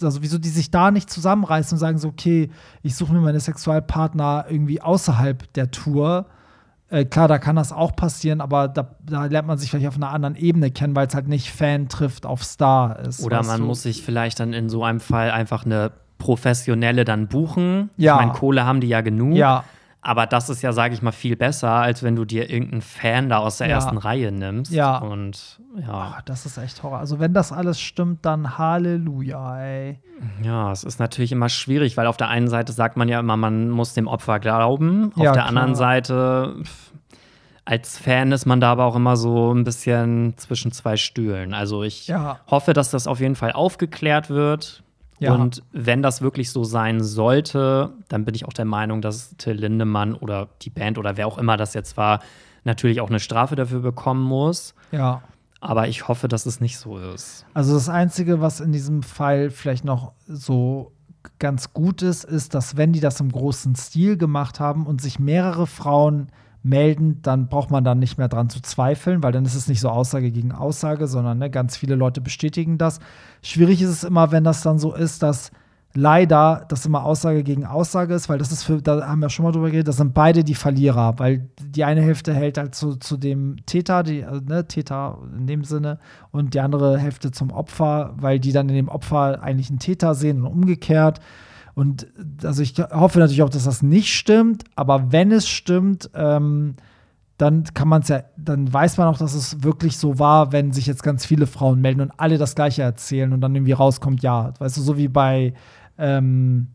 [0.00, 2.50] also wieso die sich da nicht zusammenreißen und sagen so, okay,
[2.82, 6.26] ich suche mir meine Sexualpartner irgendwie außerhalb der Tour
[6.90, 9.96] Äh, klar, da kann das auch passieren, aber da, da lernt man sich vielleicht auf
[9.96, 13.22] einer anderen Ebene kennen, weil es halt nicht Fan trifft auf Star ist.
[13.22, 13.66] Oder man du?
[13.66, 17.90] muss sich vielleicht dann in so einem Fall einfach eine professionelle dann buchen.
[17.96, 18.14] Ja.
[18.14, 19.36] Ich meine, Kohle haben die ja genug.
[19.36, 19.64] Ja,
[20.00, 23.28] Aber das ist ja, sage ich mal, viel besser, als wenn du dir irgendeinen Fan
[23.28, 23.74] da aus der Ja.
[23.74, 24.72] ersten Reihe nimmst.
[24.72, 24.98] Ja.
[24.98, 26.98] Und ja, Ach, das ist echt Horror.
[26.98, 30.00] Also, wenn das alles stimmt, dann Halleluja, ey.
[30.42, 33.36] ja, es ist natürlich immer schwierig, weil auf der einen Seite sagt man ja immer,
[33.36, 35.10] man muss dem Opfer glauben.
[35.16, 35.46] Auf Ja, der klar.
[35.48, 36.92] anderen Seite, pff,
[37.64, 41.52] als Fan ist man da aber auch immer so ein bisschen zwischen zwei Stühlen.
[41.54, 42.38] Also ich Ja.
[42.46, 44.82] hoffe, dass das auf jeden Fall aufgeklärt wird.
[45.20, 45.34] Ja.
[45.34, 49.54] Und wenn das wirklich so sein sollte, dann bin ich auch der Meinung, dass Till
[49.54, 52.20] Lindemann oder die Band oder wer auch immer das jetzt war,
[52.64, 54.74] natürlich auch eine Strafe dafür bekommen muss.
[54.92, 55.22] Ja.
[55.60, 57.44] Aber ich hoffe, dass es nicht so ist.
[57.52, 60.92] Also das Einzige, was in diesem Fall vielleicht noch so
[61.40, 65.18] ganz gut ist, ist, dass wenn die das im großen Stil gemacht haben und sich
[65.18, 66.28] mehrere Frauen
[66.62, 69.80] melden, dann braucht man dann nicht mehr dran zu zweifeln, weil dann ist es nicht
[69.80, 73.00] so Aussage gegen Aussage, sondern ne, ganz viele Leute bestätigen das.
[73.42, 75.52] Schwierig ist es immer, wenn das dann so ist, dass
[75.94, 79.44] leider das immer Aussage gegen Aussage ist, weil das ist für, da haben wir schon
[79.44, 82.96] mal drüber geredet, das sind beide die Verlierer, weil die eine Hälfte hält halt zu,
[82.96, 85.98] zu dem Täter, die, also, ne, Täter in dem Sinne,
[86.30, 90.14] und die andere Hälfte zum Opfer, weil die dann in dem Opfer eigentlich einen Täter
[90.14, 91.20] sehen und umgekehrt.
[91.78, 92.08] Und
[92.42, 96.74] also ich hoffe natürlich auch, dass das nicht stimmt, aber wenn es stimmt, ähm,
[97.36, 100.72] dann kann man es ja, dann weiß man auch, dass es wirklich so war, wenn
[100.72, 104.24] sich jetzt ganz viele Frauen melden und alle das Gleiche erzählen und dann irgendwie rauskommt,
[104.24, 105.54] ja, weißt du, so wie bei,
[105.98, 106.66] ähm,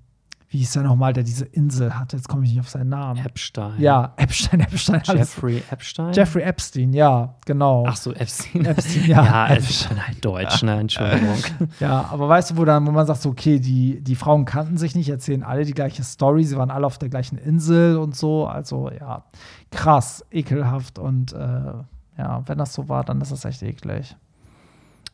[0.54, 3.26] wie hieß der nochmal, der diese Insel hatte, jetzt komme ich nicht auf seinen Namen.
[3.26, 3.74] Epstein.
[3.80, 5.34] Ja, Epstein, Epstein, alles.
[5.34, 6.14] Jeffrey Epstein?
[6.14, 7.86] Jeffrey Epstein, ja, genau.
[7.88, 8.64] Ach so, Epstein.
[8.64, 9.98] Epstein, ja, ja es Epstein.
[9.98, 10.80] ist halt Deutsch, ne?
[10.80, 11.38] Entschuldigung.
[11.80, 14.78] Ja, aber weißt du, wo dann, wo man sagt, so, okay, die, die Frauen kannten
[14.78, 18.16] sich nicht, erzählen alle die gleiche Story, sie waren alle auf der gleichen Insel und
[18.16, 18.46] so.
[18.46, 19.24] Also ja,
[19.72, 21.74] krass, ekelhaft und äh,
[22.18, 24.16] ja, wenn das so war, dann ist das echt eklig.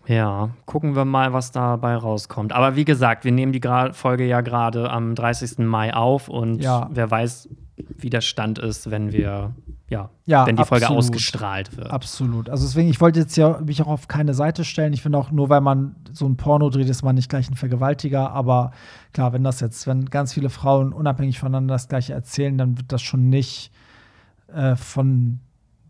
[0.09, 2.51] Ja, gucken wir mal, was dabei rauskommt.
[2.51, 5.59] Aber wie gesagt, wir nehmen die Gra Folge ja gerade am 30.
[5.67, 6.89] Mai auf und Ja.
[6.91, 7.47] wer weiß,
[7.95, 9.53] wie der Stand ist, wenn wir,
[9.87, 11.03] ja, Ja, wenn die Folge absolut.
[11.03, 11.91] ausgestrahlt wird.
[11.91, 12.49] Absolut.
[12.49, 14.93] Also deswegen, ich wollte jetzt ja mich auch auf keine Seite stellen.
[14.93, 17.55] Ich finde auch, nur weil man so ein Porno dreht, ist man nicht gleich ein
[17.55, 18.31] Vergewaltiger.
[18.31, 18.71] Aber
[19.13, 22.91] klar, wenn das jetzt, wenn ganz viele Frauen unabhängig voneinander das gleiche erzählen, dann wird
[22.91, 23.71] das schon nicht
[24.51, 25.39] äh, von,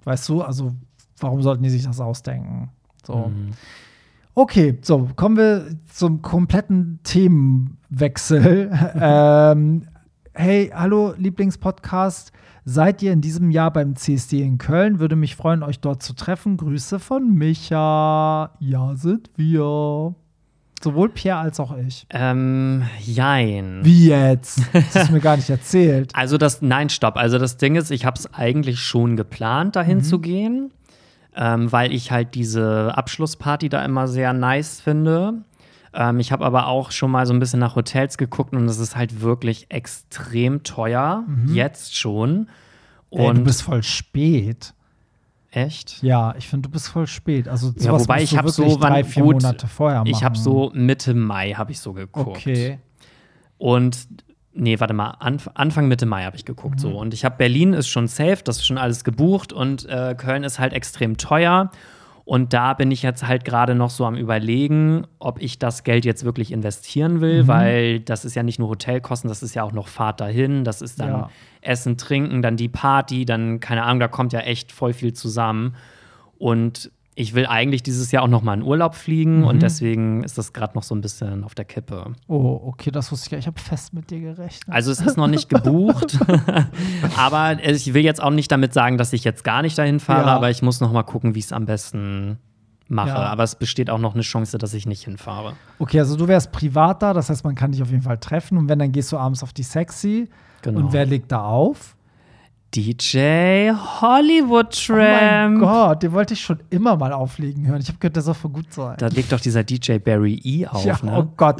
[0.04, 0.74] weißt du, also
[1.22, 2.70] warum sollten die sich das ausdenken?
[3.06, 3.28] So.
[3.30, 3.52] Mhm.
[4.42, 8.72] Okay, so, kommen wir zum kompletten Themenwechsel.
[8.96, 9.86] ähm,
[10.34, 12.32] hey, hallo Lieblingspodcast.
[12.64, 15.00] Seid ihr in diesem Jahr beim CSD in Köln?
[15.00, 16.56] Würde mich freuen, euch dort zu treffen.
[16.56, 18.52] Grüße von Micha.
[18.62, 20.16] Ja, sind wir.
[20.82, 22.08] Sowohl Pierre als auch ich.
[22.10, 23.82] Ähm, jein.
[23.84, 24.62] Wie jetzt?
[24.72, 26.14] Das hast du mir gar nicht erzählt.
[26.16, 27.18] Also das, nein, stopp.
[27.18, 30.04] Also das Ding ist, ich habe es eigentlich schon geplant, dahin Mhm.
[30.04, 30.72] zu gehen,
[31.36, 35.34] ähm, weil ich halt diese Abschlussparty da immer sehr nice finde.
[35.94, 38.80] Ähm, ich habe aber auch schon mal so ein bisschen nach Hotels geguckt und es
[38.80, 42.48] ist halt wirklich extrem teuer, jetzt schon.
[43.10, 43.26] Und Mhm.
[43.28, 44.74] Ey, du bist voll spät.
[45.52, 46.04] echt?
[46.04, 47.48] Ja, ich finde, du bist voll spät.
[47.48, 50.10] Also Ja, wobei ich habe so drei, vier gut, Monate vorher machen.
[50.12, 52.38] Ich habe so Mitte Mai habe ich so geguckt.
[52.38, 52.78] Okay.
[53.58, 53.98] Und
[54.54, 56.80] nee, warte mal, Anf Anfang Mitte Mai habe ich geguckt Mhm.
[56.80, 56.98] so.
[56.98, 60.44] Und ich habe Berlin ist schon safe, das ist schon alles gebucht und äh, Köln
[60.44, 61.72] ist halt extrem teuer.
[62.26, 66.06] Und da bin ich jetzt halt gerade noch so am überlegen, ob ich das Geld
[66.06, 67.22] jetzt wirklich investieren Mhm.
[67.22, 70.64] will, weil das ist ja nicht nur Hotelkosten, das ist ja auch noch Fahrt dahin,
[70.64, 71.30] das ist dann Ja.
[71.62, 75.76] Essen, Trinken, dann die Party, dann keine Ahnung, da kommt ja echt voll viel zusammen.
[76.38, 79.44] Und ich will eigentlich dieses Jahr auch noch mal in Urlaub fliegen Mhm.
[79.46, 82.14] und deswegen ist das gerade noch so ein bisschen auf der Kippe.
[82.28, 83.40] Oh, okay, das wusste ich nicht.
[83.42, 84.64] Ich habe fest mit dir gerechnet.
[84.74, 86.18] Also es ist noch nicht gebucht,
[87.18, 90.28] aber ich will jetzt auch nicht damit sagen, dass ich jetzt gar nicht dahin fahre,
[90.28, 90.36] Ja.
[90.36, 92.38] aber ich muss noch mal gucken, wie ich es am besten
[92.88, 93.10] mache.
[93.10, 93.16] Ja.
[93.18, 95.54] Aber es besteht auch noch eine Chance, dass ich nicht hinfahre.
[95.78, 98.58] Okay, also du wärst privat da, das heißt, man kann dich auf jeden Fall treffen.
[98.58, 100.28] Und wenn, dann gehst du abends auf die Sexy.
[100.62, 100.80] Genau.
[100.80, 101.96] Und wer legt da auf?
[102.76, 105.60] DJ Hollywood Oh mein Tramp.
[105.60, 107.82] Gott, den wollte ich schon immer mal auflegen hören.
[107.82, 108.96] Ich habe gehört, der soll voll gut sein.
[108.98, 111.18] da legt doch dieser DJ Barry E auf, ja, ne?
[111.18, 111.58] oh Gott.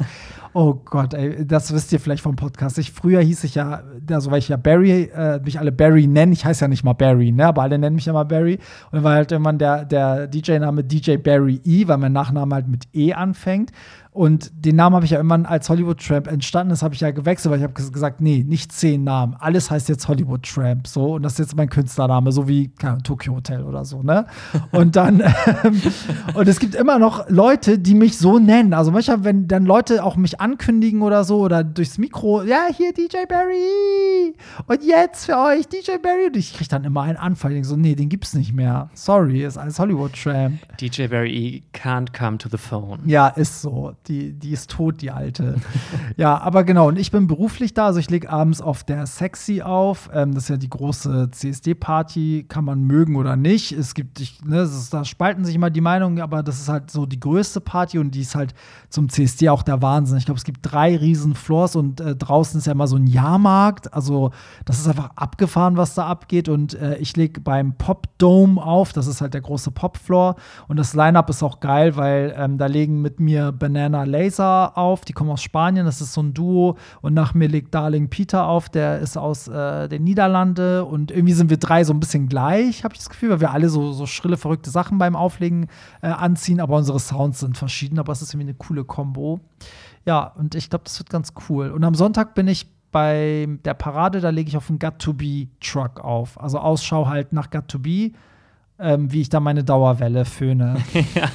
[0.52, 2.76] Oh Gott, ey, das wisst ihr vielleicht vom Podcast.
[2.78, 6.32] Ich, früher hieß ich ja, also weil ich ja Barry, äh, mich alle Barry nennen.
[6.32, 7.46] Ich heiße ja nicht mal Barry, ne?
[7.46, 8.54] Aber alle nennen mich ja mal Barry.
[8.54, 12.66] Und dann war halt irgendwann der, der DJ-Name DJ Barry E, weil mein Nachname halt
[12.66, 13.70] mit E anfängt.
[14.12, 17.12] Und den Namen habe ich ja irgendwann als Hollywood Tramp entstanden ist, habe ich ja
[17.12, 19.36] gewechselt, weil ich habe gesagt, nee, nicht zehn Namen.
[19.38, 20.88] Alles heißt jetzt Hollywood Tramp.
[20.88, 24.26] So, und das ist jetzt mein Künstlername, so wie keine Tokyo Hotel oder so, ne?
[24.72, 25.20] Und dann,
[25.64, 25.80] ähm,
[26.34, 28.74] und es gibt immer noch Leute, die mich so nennen.
[28.74, 32.92] Also manchmal, wenn dann Leute auch mich ankündigen oder so oder durchs Mikro, ja, hier
[32.92, 34.34] DJ Barry
[34.66, 37.68] und jetzt für euch DJ Barry und ich kriege dann immer einen Anfall, ich denke
[37.68, 38.90] so, nee, den gibt's nicht mehr.
[38.94, 40.58] Sorry, ist alles Hollywood Tramp.
[40.78, 43.00] DJ Barry can't come to the phone.
[43.06, 43.92] Ja, ist so.
[44.06, 45.56] Die, die ist tot, die alte.
[46.16, 49.62] ja, aber genau, und ich bin beruflich da, also ich lege abends auf der Sexy
[49.62, 50.10] auf.
[50.12, 53.72] Ähm, das ist ja die große CSD-Party, kann man mögen oder nicht.
[53.72, 56.90] Es gibt, ich, ne, ist, da spalten sich immer die Meinungen, aber das ist halt
[56.90, 58.54] so die größte Party und die ist halt
[58.88, 60.18] zum CSD auch der Wahnsinn.
[60.18, 63.08] Ich glaube, es gibt drei riesen Floors und äh, draußen ist ja immer so ein
[63.08, 63.92] Jahrmarkt.
[63.92, 64.30] Also,
[64.64, 66.48] das ist einfach abgefahren, was da abgeht.
[66.48, 70.36] Und äh, ich lege beim Pop Dome auf, das ist halt der große Pop-Floor.
[70.68, 75.00] Und das Line-Up ist auch geil, weil ähm, da legen mit mir Banana Laser auf,
[75.00, 76.76] die kommen aus Spanien, das ist so ein Duo.
[77.00, 80.84] Und nach mir legt Darling Peter auf, der ist aus äh, den Niederlande.
[80.84, 83.50] Und irgendwie sind wir drei so ein bisschen gleich, habe ich das Gefühl, weil wir
[83.50, 85.66] alle so, so schrille, verrückte Sachen beim Auflegen
[86.02, 87.98] äh, anziehen, aber unsere Sounds sind verschieden.
[87.98, 89.40] Aber es ist irgendwie eine coole Kombo.
[90.06, 91.70] Ja, und ich glaube, das wird ganz cool.
[91.70, 95.12] Und am Sonntag bin ich bei der Parade, da lege ich auf einen Got to
[95.12, 96.40] Be Truck auf.
[96.40, 98.12] Also Ausschau halt nach Got to Be
[98.80, 100.76] ähm, wie ich da meine Dauerwelle föhne.
[101.14, 101.26] ja.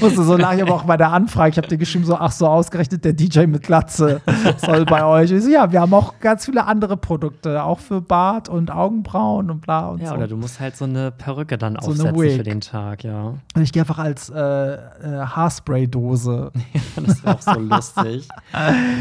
[0.00, 2.46] Musste so lange aber auch bei der Anfrage, ich habe dir geschrieben, so, ach so,
[2.46, 4.20] ausgerechnet der DJ mit Glatze
[4.58, 5.30] soll bei euch.
[5.32, 9.50] Ich so, ja, wir haben auch ganz viele andere Produkte, auch für Bart und Augenbrauen
[9.50, 10.12] und bla und ja, so.
[10.12, 13.34] Ja, oder du musst halt so eine Perücke dann so aufsetzen für den Tag, ja.
[13.54, 14.38] Und ich gehe einfach als äh,
[14.74, 14.78] äh,
[15.26, 16.52] Haarspray-Dose.
[16.54, 18.28] ja, das wäre auch so lustig.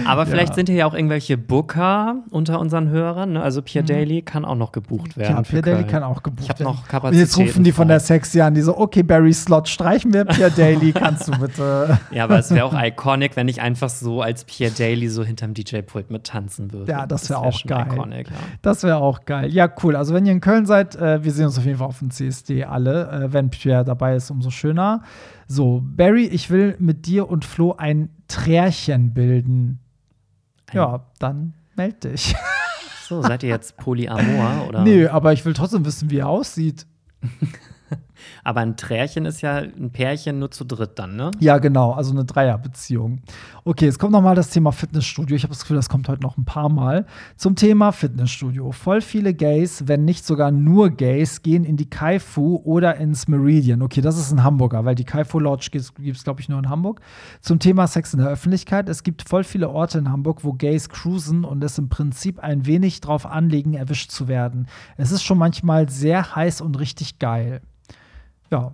[0.06, 0.56] Aber vielleicht Ja.
[0.56, 3.34] sind hier ja auch irgendwelche Booker unter unseren Hörern.
[3.34, 3.41] Ne?
[3.41, 3.88] Also Pierre Mhm.
[3.88, 5.36] Daly kann auch noch gebucht werden.
[5.38, 7.04] Ja, Pierre Daly kann auch gebucht Ich habe werden.
[7.04, 8.00] noch jetzt rufen die von der.
[8.00, 11.98] Sexy an, die so, okay, Barry Slot streichen wir, Pierre Daly, kannst du bitte.
[12.12, 15.54] Ja, aber es wäre auch iconic, wenn ich einfach so als Pierre Daly so hinterm
[15.54, 16.91] DJ-Pult mit tanzen würde.
[16.91, 17.88] Ja, das wär wär auch geil.
[17.91, 18.36] Iconic, ja.
[18.62, 19.52] Das wäre auch geil.
[19.52, 19.96] Ja, cool.
[19.96, 22.12] Also, wenn ihr in Köln seid, äh, wir sehen uns auf jeden Fall auf dem
[22.12, 23.10] CSD alle.
[23.10, 25.02] Äh, wenn Pierre dabei ist, umso schöner.
[25.48, 29.80] So, Barry, ich will mit dir und Flo ein Trärchen bilden.
[30.68, 32.36] Ein- Ja, dann meld dich.
[33.08, 34.65] So, seid ihr jetzt Polyamor?
[34.68, 34.84] Oder?
[34.84, 36.86] Nö, aber ich will trotzdem wissen, wie er aussieht.
[37.25, 37.47] 呵
[37.89, 37.97] 呵。
[38.43, 41.32] Aber ein Trärchen ist ja ein Pärchen nur zu dritt dann, ne?
[41.39, 43.21] Ja, genau, also eine Dreierbeziehung.
[43.63, 45.36] Okay, jetzt kommt noch mal das Thema Fitnessstudio.
[45.36, 47.06] Ich habe das Gefühl, das kommt heute noch ein paar Mal.
[47.36, 48.71] Zum Thema Fitnessstudio.
[48.71, 53.82] Voll viele Gays, wenn nicht sogar nur Gays, gehen in die Kaifu oder ins Meridian.
[53.82, 56.69] Okay, das ist ein Hamburger, weil die Kaifu Lodge gibt es, glaube ich, nur in
[56.69, 57.01] Hamburg.
[57.41, 58.89] Zum Thema Sex in der Öffentlichkeit.
[58.89, 62.65] Es gibt voll viele Orte in Hamburg, wo Gays cruisen und es im Prinzip ein
[62.65, 64.67] wenig drauf anlegen, erwischt zu werden.
[64.97, 67.62] Es ist schon manchmal sehr heiß und richtig geil.
[68.56, 68.74] Ja,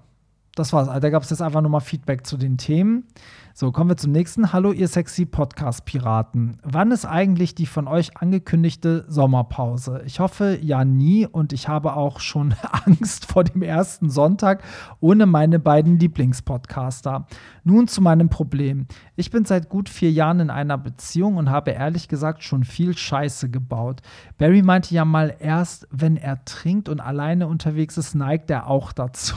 [0.54, 0.88] das war's.
[1.02, 3.08] Da gab es jetzt einfach nur mal Feedback zu den Themen.
[3.54, 4.54] So, kommen wir zum nächsten.
[4.54, 6.60] Hallo, ihr sexy Podcast-Piraten.
[6.64, 10.04] Wann ist eigentlich die von euch angekündigte Sommerpause?
[10.06, 14.64] Ich hoffe ja nie und ich habe auch schon Angst vor dem ersten Sonntag
[15.02, 17.28] ohne meine beiden Lieblingspodcaster.
[17.66, 18.88] Nun zu meinem Problem.
[19.18, 22.98] Ich bin seit gut vier Jahren in einer Beziehung und habe ehrlich gesagt schon viel
[22.98, 24.02] Scheiße gebaut.
[24.38, 28.94] Barry meinte ja mal erst, wenn er trinkt und alleine unterwegs ist, neigt er auch
[28.94, 29.36] dazu.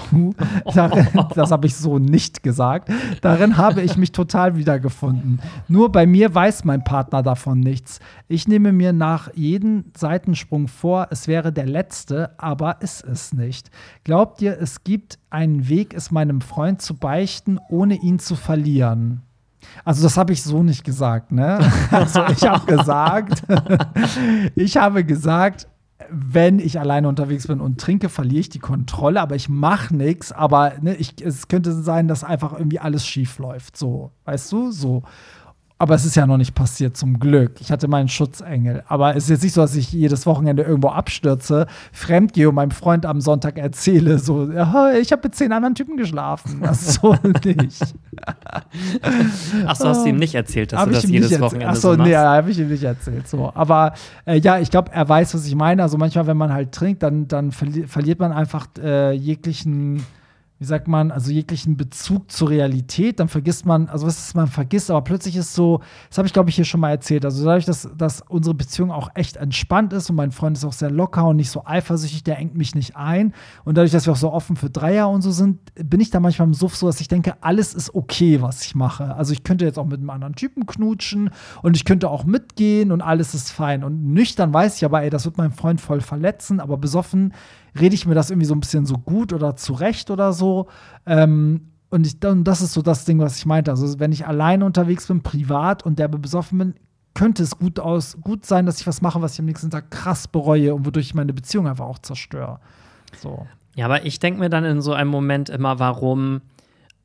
[0.72, 2.90] Darin, das habe ich so nicht gesagt.
[3.20, 5.40] Darin habe ich mich total wiedergefunden.
[5.68, 8.00] Nur bei mir weiß mein Partner davon nichts.
[8.28, 13.70] Ich nehme mir nach jedem Seitensprung vor, es wäre der letzte, aber ist es nicht.
[14.04, 19.22] Glaubt ihr, es gibt einen Weg, es meinem Freund zu beichten, ohne ihn zu verlieren?
[19.84, 21.58] Also das habe ich so nicht gesagt, ne?
[21.90, 23.42] Also ich habe gesagt,
[24.54, 25.66] ich habe gesagt,
[26.10, 30.32] wenn ich alleine unterwegs bin und trinke, verliere ich die Kontrolle, aber ich mache nichts.
[30.32, 33.76] Aber ne, ich, es könnte sein, dass einfach irgendwie alles schief läuft.
[33.76, 34.70] So, weißt du?
[34.70, 35.02] So.
[35.76, 37.60] Aber es ist ja noch nicht passiert, zum Glück.
[37.60, 38.84] Ich hatte meinen Schutzengel.
[38.86, 42.70] Aber es ist jetzt nicht so, dass ich jedes Wochenende irgendwo abstürze, fremdgehe und meinem
[42.70, 46.60] Freund am Sonntag erzähle, so, ich habe mit zehn anderen Typen geschlafen.
[46.62, 47.82] Das so nicht.
[49.66, 52.08] Achso, hast du ihm nicht erzählt, dass Hab du das jedes Wochenende Achso, so machst?
[52.08, 53.26] nee, habe ich ihm nicht erzählt.
[53.26, 53.50] So.
[53.54, 53.94] Aber
[54.26, 55.82] äh, ja, ich glaube, er weiß, was ich meine.
[55.82, 60.06] Also manchmal, wenn man halt trinkt, dann, dann verli verliert man einfach äh, jeglichen,
[60.64, 63.20] wie sagt man, also jeglichen Bezug zur Realität.
[63.20, 66.32] Dann vergisst man, also was ist man vergisst, aber plötzlich ist so, das habe ich
[66.32, 67.26] glaube ich hier schon mal erzählt.
[67.26, 70.72] Also dadurch, dass, dass unsere Beziehung auch echt entspannt ist und mein Freund ist auch
[70.72, 73.34] sehr locker und nicht so eifersüchtig, der engt mich nicht ein.
[73.66, 76.18] Und dadurch, dass wir auch so offen für Dreier und so sind, bin ich da
[76.18, 79.14] manchmal im Suff so, dass ich denke, alles ist okay, was ich mache.
[79.14, 81.28] Also ich könnte jetzt auch mit einem anderen Typen knutschen
[81.60, 83.84] und ich könnte auch mitgehen und alles ist fein.
[83.84, 87.34] Und nüchtern weiß ich aber, ey, das wird meinen Freund voll verletzen, aber besoffen
[87.78, 90.68] rede ich mir das irgendwie so ein bisschen so gut oder zurecht oder so.
[91.06, 93.70] Ähm, und ich, und das ist so das Ding, was ich meinte.
[93.70, 96.74] Also, wenn ich alleine unterwegs bin, privat und der besoffen bin,
[97.14, 99.90] könnte es gut, aus, gut sein, dass ich was mache, was ich am nächsten Tag
[99.92, 102.58] krass bereue und wodurch ich meine Beziehung einfach auch zerstöre.
[103.22, 103.46] So.
[103.76, 106.40] Ja, aber ich denke mir dann in so einem Moment immer, warum,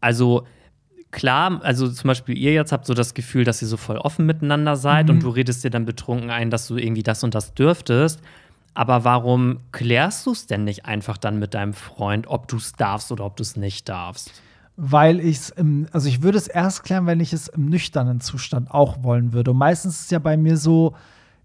[0.02, 0.46] also
[1.12, 4.26] klar, also zum Beispiel ihr jetzt habt so das Gefühl, dass ihr so voll offen
[4.26, 5.16] miteinander seid Mhm.
[5.16, 8.22] und du redest dir dann betrunken ein, dass du irgendwie das und das dürftest.
[8.74, 12.74] Aber warum klärst du es denn nicht einfach dann mit deinem Freund, ob du es
[12.74, 14.32] darfst oder ob du es nicht darfst?
[14.78, 15.54] Weil ich es
[15.92, 19.52] also ich würde es erst klären, wenn ich es im nüchternen Zustand auch wollen würde.
[19.52, 20.96] Und meistens ist es ja bei mir so,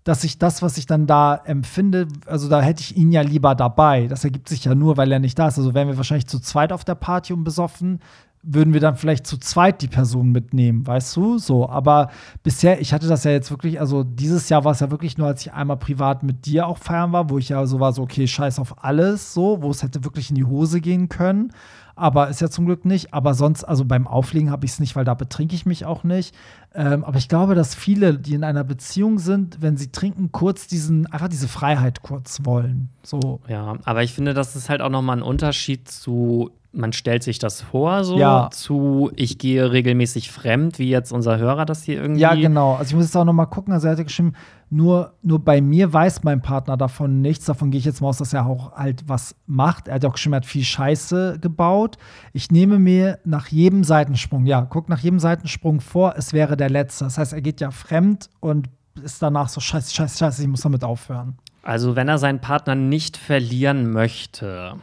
[0.04, 3.54] dass ich das, was ich dann da empfinde, also da hätte ich ihn ja lieber
[3.54, 4.06] dabei.
[4.06, 5.58] Das ergibt sich ja nur, weil er nicht da ist.
[5.58, 8.00] Also wären wir wahrscheinlich zu zweit auf der Party und besoffen,
[8.47, 11.38] würden wir dann vielleicht zu zweit die Person mitnehmen, weißt du?
[11.38, 12.11] So, aber
[12.42, 15.26] bisher, ich hatte das ja jetzt wirklich, also dieses Jahr war es ja wirklich nur,
[15.26, 18.03] als ich einmal privat mit dir auch feiern war, wo ich ja so war, so,
[18.03, 21.53] okay, scheiß auf alles, so, wo es hätte wirklich in die Hose gehen können.
[21.97, 23.14] Aber ist ja zum Glück nicht.
[23.14, 26.03] Aber sonst, also beim Auflegen habe ich es nicht, weil da betrinke ich mich auch
[26.03, 26.34] nicht.
[26.74, 30.66] Ähm, aber ich glaube, dass viele, die in einer Beziehung sind, wenn sie trinken, kurz
[30.66, 32.88] diesen, einfach diese Freiheit kurz wollen.
[33.05, 33.40] So.
[33.47, 37.38] Ja, aber ich finde, das ist halt auch nochmal ein Unterschied zu, man stellt sich
[37.38, 38.48] das vor, so, Ja.
[38.52, 42.20] zu, ich gehe regelmäßig fremd, wie jetzt unser Hörer das hier irgendwie.
[42.20, 42.74] Ja, genau.
[42.74, 43.72] Also ich muss jetzt auch noch mal gucken.
[43.72, 44.32] Also er hatte geschrieben,
[44.70, 47.44] nur, nur bei mir weiß mein Partner davon nichts.
[47.44, 49.88] Davon gehe ich jetzt mal aus, dass er auch halt was macht.
[49.88, 51.96] Er hat ja auch geschrieben, er hat viel Scheiße gebaut.
[52.32, 56.70] Ich nehme mir nach jedem Seitensprung, ja, guck nach jedem Seitensprung vor, es wäre der
[56.70, 57.04] letzte.
[57.04, 58.68] Das heißt, er geht ja fremd und
[59.02, 61.36] ist danach so scheiße, scheiße, scheiße, ich muss damit aufhören.
[61.62, 64.74] Also, wenn er seinen Partner nicht verlieren möchte,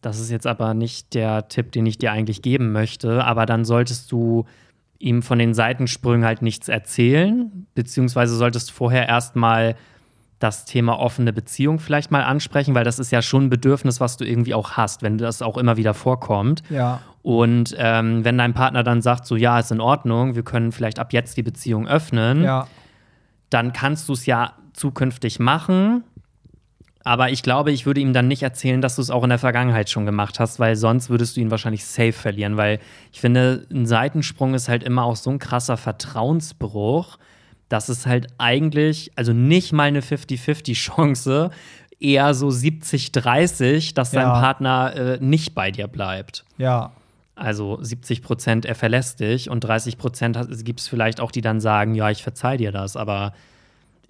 [0.00, 3.64] das ist jetzt aber nicht der Tipp, den ich dir eigentlich geben möchte, aber dann
[3.64, 4.44] solltest du
[4.98, 9.76] ihm von den Seitensprüngen halt nichts erzählen, beziehungsweise solltest vorher erstmal
[10.38, 14.16] das Thema offene Beziehung vielleicht mal ansprechen, weil das ist ja schon ein Bedürfnis, was
[14.16, 16.62] du irgendwie auch hast, wenn das auch immer wieder vorkommt.
[16.70, 17.00] Ja.
[17.22, 20.98] Und ähm, wenn dein Partner dann sagt, so ja, ist in Ordnung, wir können vielleicht
[20.98, 22.66] ab jetzt die Beziehung öffnen, Ja.
[23.50, 26.04] dann kannst du es ja zukünftig machen.
[27.02, 29.38] Aber ich glaube, ich würde ihm dann nicht erzählen, dass du es auch in der
[29.38, 32.56] Vergangenheit schon gemacht hast, weil sonst würdest du ihn wahrscheinlich safe verlieren.
[32.56, 32.78] Weil
[33.12, 37.18] ich finde, ein Seitensprung ist halt immer auch so ein krasser Vertrauensbruch,
[37.70, 41.50] dass es halt eigentlich, also nicht mal eine 50-50-Chance,
[42.00, 44.40] eher so 70-30, dass dein Ja.
[44.40, 46.44] Partner äh, nicht bei dir bleibt.
[46.58, 46.92] Ja.
[47.34, 51.60] Also 70 Prozent, er verlässt dich und 30 Prozent gibt es vielleicht auch, die dann
[51.60, 52.96] sagen, ja, ich verzeih dir das.
[52.96, 53.32] Aber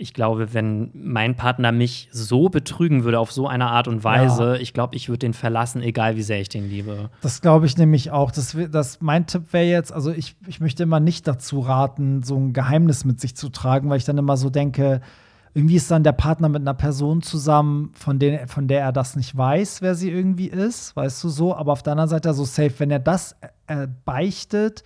[0.00, 4.56] ich glaube, wenn mein Partner mich so betrügen würde auf so eine Art und Weise,
[4.58, 7.10] ich glaube, ich würde den verlassen, egal wie sehr ich den liebe.
[7.20, 8.30] Das glaube ich nämlich auch.
[8.30, 12.36] Das, das, mein Tipp wäre jetzt, also ich, ich möchte immer nicht dazu raten, so
[12.36, 15.02] ein Geheimnis mit sich zu tragen, weil ich dann immer so denke,
[15.52, 19.16] irgendwie ist dann der Partner mit einer Person zusammen, von, der, von der er das
[19.16, 21.54] nicht weiß, wer sie irgendwie ist, weißt du so.
[21.54, 23.36] Aber auf der anderen Seite so safe, wenn er das
[23.66, 24.82] äh, beichtet,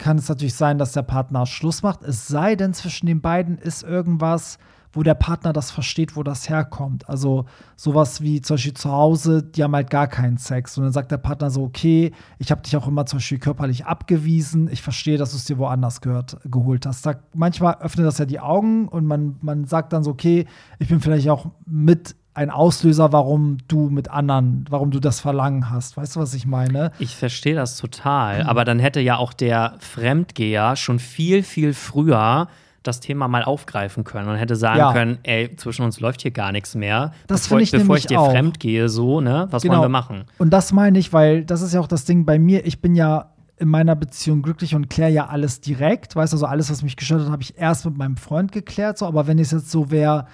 [0.00, 2.02] kann es natürlich sein, dass der Partner Schluss macht.
[2.02, 4.58] Es sei denn, zwischen den beiden ist irgendwas,
[4.92, 7.08] wo der Partner das versteht, wo das herkommt.
[7.08, 7.44] Also
[7.76, 10.76] sowas wie zum Beispiel zu Hause, die haben halt gar keinen Sex.
[10.76, 13.86] Und dann sagt der Partner so, okay, ich habe dich auch immer zum Beispiel körperlich
[13.86, 14.68] abgewiesen.
[14.72, 17.06] Ich verstehe, dass du es dir woanders gehört, geholt hast.
[17.06, 20.46] Da, manchmal öffnet das ja die Augen und man, man sagt dann so, okay,
[20.80, 25.68] ich bin vielleicht auch mit ein Auslöser, warum du mit anderen, warum du das Verlangen
[25.70, 25.96] hast.
[25.96, 26.92] Weißt du, was ich meine?
[26.98, 32.48] Ich verstehe das total, aber dann hätte ja auch der Fremdgeher schon viel, viel früher
[32.82, 34.92] das Thema mal aufgreifen können und hätte sagen Ja.
[34.92, 37.12] können, ey, zwischen uns läuft hier gar nichts mehr.
[37.26, 38.30] Das bevor finde ich bevor ich dir auch.
[38.30, 39.48] fremd gehe, so, ne?
[39.50, 39.74] Was Genau.
[39.74, 40.24] wollen wir machen?
[40.38, 42.64] Und das meine ich, weil das ist ja auch das Ding bei mir.
[42.64, 46.16] Ich bin ja in meiner Beziehung glücklich und kläre ja alles direkt.
[46.16, 48.96] Weißt du, also alles, was mich gestört hat, habe ich erst mit meinem Freund geklärt.
[48.96, 50.26] So, aber wenn es jetzt so wäre,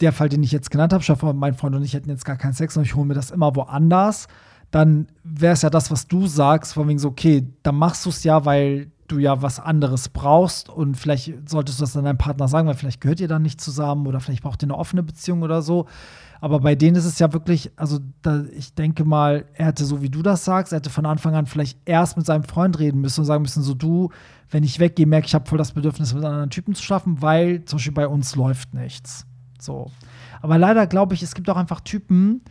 [0.00, 2.36] der Fall, den ich jetzt genannt habe, schaffe mein Freund und ich hätten jetzt gar
[2.36, 4.26] keinen Sex und ich hole mir das immer woanders,
[4.70, 8.10] dann wäre es ja das, was du sagst, von wegen so, okay, dann machst du
[8.10, 12.18] es ja, weil du ja was anderes brauchst und vielleicht solltest du das dann deinem
[12.18, 15.02] Partner sagen, weil vielleicht gehört ihr dann nicht zusammen oder vielleicht braucht ihr eine offene
[15.02, 15.86] Beziehung oder so.
[16.40, 20.02] Aber bei denen ist es ja wirklich, also da, ich denke mal, er hätte, so
[20.02, 23.00] wie du das sagst, er hätte von Anfang an vielleicht erst mit seinem Freund reden
[23.00, 24.10] müssen und sagen müssen, so du,
[24.50, 27.64] wenn ich weggehe, merke ich, habe voll das Bedürfnis, mit anderen Typen zu schlafen, weil
[27.64, 29.26] zum Beispiel bei uns läuft nichts.
[29.64, 29.90] So.
[30.42, 32.42] Aber leider glaube ich, es gibt auch einfach Typen,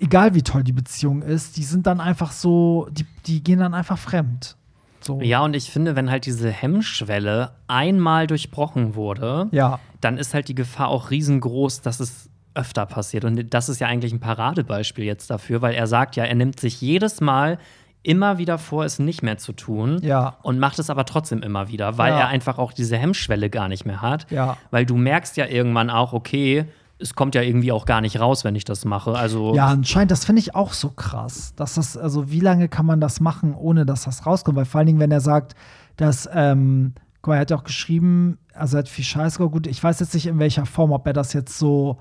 [0.00, 3.74] egal wie toll die Beziehung ist, die sind dann einfach so, die, die gehen dann
[3.74, 4.56] einfach fremd.
[5.00, 5.20] So.
[5.20, 9.78] Ja, und ich finde, wenn halt diese Hemmschwelle einmal durchbrochen wurde, Ja.
[10.00, 13.24] dann ist halt die Gefahr auch riesengroß, dass es öfter passiert.
[13.24, 16.58] Und das ist ja eigentlich ein Paradebeispiel jetzt dafür, weil er sagt ja, er nimmt
[16.58, 17.58] sich jedes Mal
[18.02, 20.36] immer wieder vor, es nicht mehr zu tun Ja.
[20.42, 22.20] und macht es aber trotzdem immer wieder, weil Ja.
[22.20, 24.30] er einfach auch diese Hemmschwelle gar nicht mehr hat.
[24.30, 24.56] Ja.
[24.70, 26.66] Weil du merkst ja irgendwann auch, okay,
[26.98, 29.12] es kommt ja irgendwie auch gar nicht raus, wenn ich das mache.
[29.16, 31.52] Also Ja, anscheinend, das finde ich auch so krass.
[31.56, 34.56] Dass das, also wie lange kann man das machen, ohne dass das rauskommt?
[34.56, 35.54] Weil vor allen Dingen, wenn er sagt,
[35.96, 39.52] dass, ähm, guck mal, er hat ja auch geschrieben, also er hat viel Scheiß gemacht.
[39.52, 41.98] Gut, ich weiß jetzt nicht in welcher Form, ob er das jetzt so.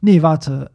[0.00, 0.70] Nee, warte.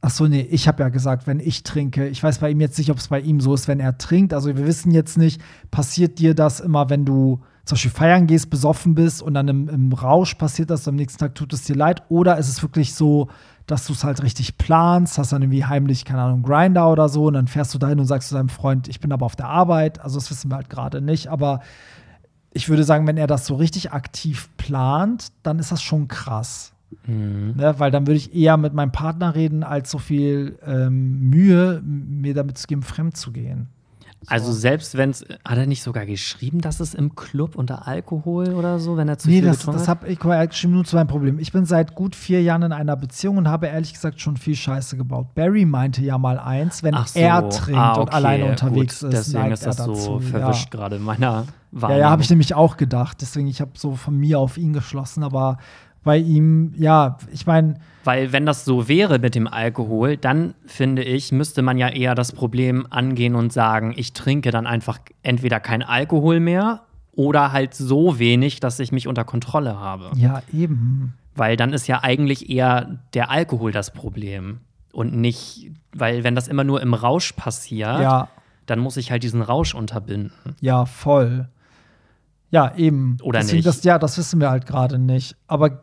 [0.00, 2.06] Ach so, nee, ich habe ja gesagt, wenn ich trinke.
[2.08, 4.32] Ich weiß bei ihm jetzt nicht, ob es bei ihm so ist, wenn er trinkt.
[4.32, 5.40] Also wir wissen jetzt nicht,
[5.70, 9.68] passiert dir das immer, wenn du zum Beispiel feiern gehst, besoffen bist und dann im,
[9.68, 12.02] im Rausch passiert das, am nächsten Tag tut es dir leid?
[12.08, 13.28] Oder ist es wirklich so,
[13.66, 17.26] dass du es halt richtig planst, hast dann irgendwie heimlich, keine Ahnung, Grinder oder so
[17.26, 19.48] und dann fährst du dahin und sagst zu deinem Freund, ich bin aber auf der
[19.48, 20.00] Arbeit.
[20.00, 21.60] Also das wissen wir halt gerade nicht, aber
[22.52, 26.72] ich würde sagen, wenn er das so richtig aktiv plant, dann ist das schon krass.
[27.06, 27.54] Mhm.
[27.56, 31.82] Ne, weil dann würde ich eher mit meinem Partner reden, als so viel ähm, Mühe
[31.84, 33.68] mir damit zu geben, fremd zu gehen.
[34.26, 38.48] Also selbst wenn es, hat er nicht sogar geschrieben, dass es im Club unter Alkohol
[38.54, 40.00] oder so, wenn er zu Nee, viel das, getrunken das hat?
[40.00, 41.38] habe ich guck mal, er geschrieben nur zu meinem Problem.
[41.38, 44.56] Ich bin seit gut vier Jahren in einer Beziehung und habe ehrlich gesagt schon viel
[44.56, 45.34] Scheiße gebaut.
[45.36, 47.18] Barry meinte ja mal eins, wenn so.
[47.20, 49.14] er trinkt Ah, und okay, alleine unterwegs gut.
[49.14, 50.00] ist, Deswegen neigt ist das er dazu.
[50.00, 50.26] so ja.
[50.26, 52.00] verwischt gerade in meiner Ja, Wahrnehmung.
[52.02, 53.18] ja, habe ich nämlich auch gedacht.
[53.20, 55.58] Deswegen, ich habe so von mir auf ihn geschlossen, aber
[56.04, 57.74] bei ihm, ja, ich meine,
[58.04, 62.14] Weil wenn das so wäre mit dem Alkohol, dann finde ich, müsste man ja eher
[62.14, 66.82] das Problem angehen und sagen, ich trinke dann einfach entweder kein Alkohol mehr
[67.12, 70.10] oder halt so wenig, dass ich mich unter Kontrolle habe.
[70.16, 71.14] ja, eben.
[71.34, 74.60] Weil dann ist ja eigentlich eher der Alkohol das Problem
[74.92, 78.28] und nicht, weil wenn das immer nur im Rausch passiert, Ja,
[78.66, 80.56] dann muss ich halt diesen Rausch unterbinden.
[80.60, 81.48] ja, voll.
[82.50, 83.18] Ja, eben.
[83.22, 83.66] Oder Deswegen, nicht?
[83.66, 85.36] Das, ja, das wissen wir halt gerade nicht.
[85.46, 85.82] Aber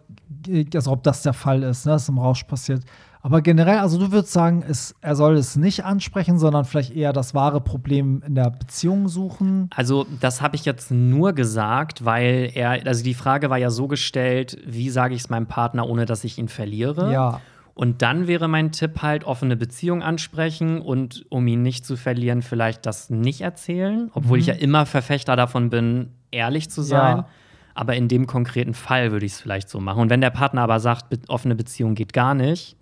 [0.73, 2.83] also ob das der Fall ist, ne, dass im Rausch passiert.
[3.25, 7.11] Aber generell, also du würdest sagen, es, er soll es nicht ansprechen, sondern vielleicht eher
[7.11, 9.67] das wahre Problem in der Beziehung suchen.
[9.75, 13.88] Also, das habe ich jetzt nur gesagt, weil er, also die Frage war ja so
[13.88, 17.11] gestellt, wie sage ich es meinem Partner, ohne dass ich ihn verliere?
[17.11, 17.41] Ja.
[17.73, 22.43] Und dann wäre mein Tipp halt offene Beziehung ansprechen und um ihn nicht zu verlieren,
[22.43, 27.17] vielleicht das nicht erzählen, obwohl ich ja immer Verfechter davon bin, ehrlich zu sein.
[27.17, 27.21] Mhm.
[27.23, 27.27] Ja.
[27.76, 30.01] Aber in dem konkreten Fall würde ich es vielleicht so machen.
[30.01, 32.78] Und wenn der Partner aber sagt, offene Beziehung geht gar nicht,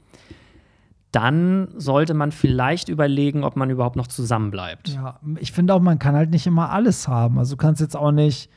[1.11, 4.89] dann sollte man vielleicht überlegen, ob man überhaupt noch zusammenbleibt.
[4.89, 7.37] Ja, ich finde auch, man kann halt nicht immer alles haben.
[7.37, 8.49] Also du kannst jetzt auch nicht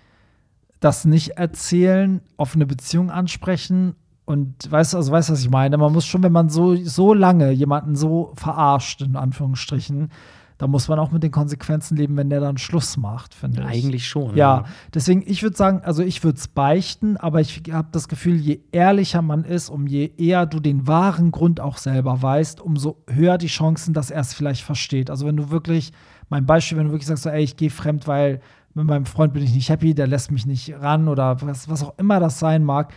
[0.81, 5.79] das nicht erzählen, offene Beziehung ansprechen und weißt du, also weißt was ich meine?
[5.79, 10.11] Man muss schon, wenn man so, so lange jemanden so verarscht, in Anführungsstrichen,
[10.59, 13.67] da muss man auch mit den Konsequenzen leben, wenn der dann Schluss macht, finde ich.
[13.67, 14.37] Eigentlich schon.
[14.37, 18.37] Ja, deswegen, ich würde sagen, also ich würde es beichten, aber ich habe das Gefühl,
[18.37, 23.03] je ehrlicher man ist, um je eher du den wahren Grund auch selber weißt, umso
[23.09, 25.11] höher die Chancen, dass er es vielleicht versteht.
[25.11, 25.93] Also wenn du wirklich,
[26.31, 28.41] mein Beispiel, wenn du wirklich sagst, so, ey, ich gehe fremd, weil
[28.73, 31.83] mit meinem Freund bin ich nicht happy, der lässt mich nicht ran oder was, was
[31.83, 32.93] auch immer das sein mag,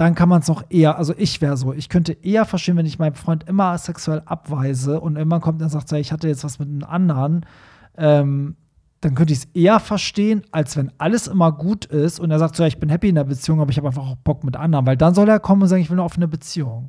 [0.00, 2.86] dann kann man es noch eher, also ich wäre so, ich könnte eher verstehen, wenn
[2.86, 6.58] ich meinen Freund immer sexuell abweise und immer kommt und sagt, ich hatte jetzt was
[6.58, 7.44] mit einem anderen,
[7.98, 8.56] ähm,
[9.02, 12.56] dann könnte ich es eher verstehen, als wenn alles immer gut ist und er sagt
[12.56, 14.56] so, ja, ich bin happy in der Beziehung, aber ich habe einfach auch Bock mit
[14.56, 16.88] anderen, weil dann soll er kommen und sagen, ich will eine offene Beziehung.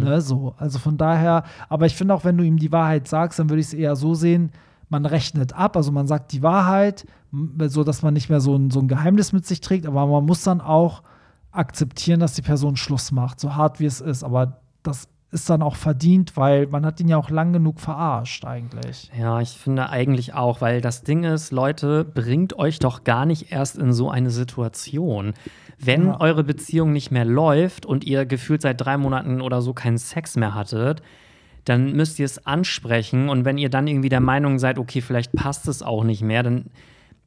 [0.00, 0.54] Ne, so.
[0.58, 3.60] Also von daher, aber ich finde auch, wenn du ihm die Wahrheit sagst, dann würde
[3.60, 4.50] ich es eher so sehen,
[4.90, 7.06] man rechnet ab, also man sagt die Wahrheit,
[7.68, 10.26] so dass man nicht mehr so ein, so ein Geheimnis mit sich trägt, aber man
[10.26, 11.02] muss dann auch
[11.52, 14.22] akzeptieren, dass die Person Schluss macht, so hart wie es ist.
[14.24, 18.44] Aber das ist dann auch verdient, weil man hat ihn ja auch lang genug verarscht
[18.44, 19.10] eigentlich.
[19.16, 23.52] Ja, ich finde eigentlich auch, weil das Ding ist, Leute, bringt euch doch gar nicht
[23.52, 25.34] erst in so eine Situation.
[25.78, 26.20] Wenn Ja.
[26.20, 30.36] eure Beziehung nicht mehr läuft und ihr gefühlt seit drei Monaten oder so keinen Sex
[30.36, 31.00] mehr hattet,
[31.64, 33.28] dann müsst ihr es ansprechen.
[33.28, 36.42] Und wenn ihr dann irgendwie der Meinung seid, okay, vielleicht passt es auch nicht mehr,
[36.42, 36.66] dann,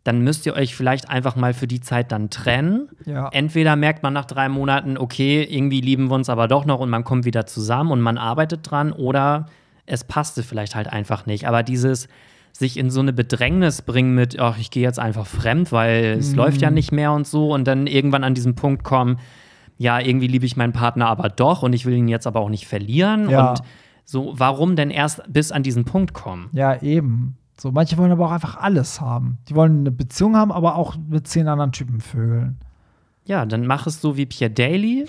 [0.04, 2.90] dann müsst ihr euch vielleicht einfach mal für die Zeit dann trennen.
[3.06, 3.30] Ja.
[3.32, 6.90] Entweder merkt man nach drei Monaten, okay, irgendwie lieben wir uns aber doch noch und
[6.90, 9.46] man kommt wieder zusammen und man arbeitet dran, oder
[9.86, 11.48] es passte vielleicht halt einfach nicht.
[11.48, 12.08] Aber dieses
[12.52, 16.20] sich in so eine Bedrängnis bringen mit, ach, ich gehe jetzt einfach fremd, weil Mhm.
[16.20, 19.20] es läuft ja nicht mehr und so und dann irgendwann an diesen Punkt kommen,
[19.78, 22.50] ja, irgendwie liebe ich meinen Partner aber doch und ich will ihn jetzt aber auch
[22.50, 23.52] nicht verlieren Ja.
[23.52, 23.62] und
[24.06, 26.50] so, warum denn erst bis an diesen Punkt kommen?
[26.52, 27.38] Ja, eben.
[27.60, 29.38] So, manche wollen aber auch einfach alles haben.
[29.48, 32.58] Die wollen eine Beziehung haben, aber auch mit zehn anderen Typen vögeln.
[33.26, 35.06] Ja, dann mach es so wie Pierre Daly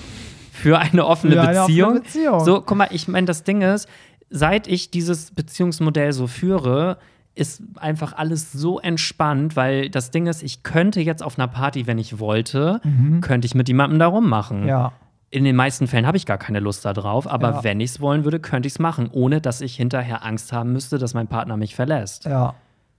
[0.53, 1.95] für eine offene Für eine offene Beziehung.
[1.95, 2.45] Beziehung.
[2.45, 3.89] So, guck mal, ich meine, das Ding ist,
[4.31, 6.99] seit ich dieses Beziehungsmodell so führe,
[7.35, 11.87] ist einfach alles so entspannt, weil das Ding ist, ich könnte jetzt auf einer Party,
[11.89, 12.81] wenn ich wollte,
[13.21, 14.63] könnte ich mit jemandem da rummachen.
[14.63, 14.69] Mhm.
[14.69, 14.93] Ja.
[15.35, 17.65] In den meisten Fällen habe ich gar keine Lust darauf, aber Ja.
[17.65, 20.73] wenn ich es wollen würde, könnte ich es machen, ohne dass ich hinterher Angst haben
[20.73, 22.25] müsste, dass mein Partner mich verlässt.
[22.25, 22.55] Ja.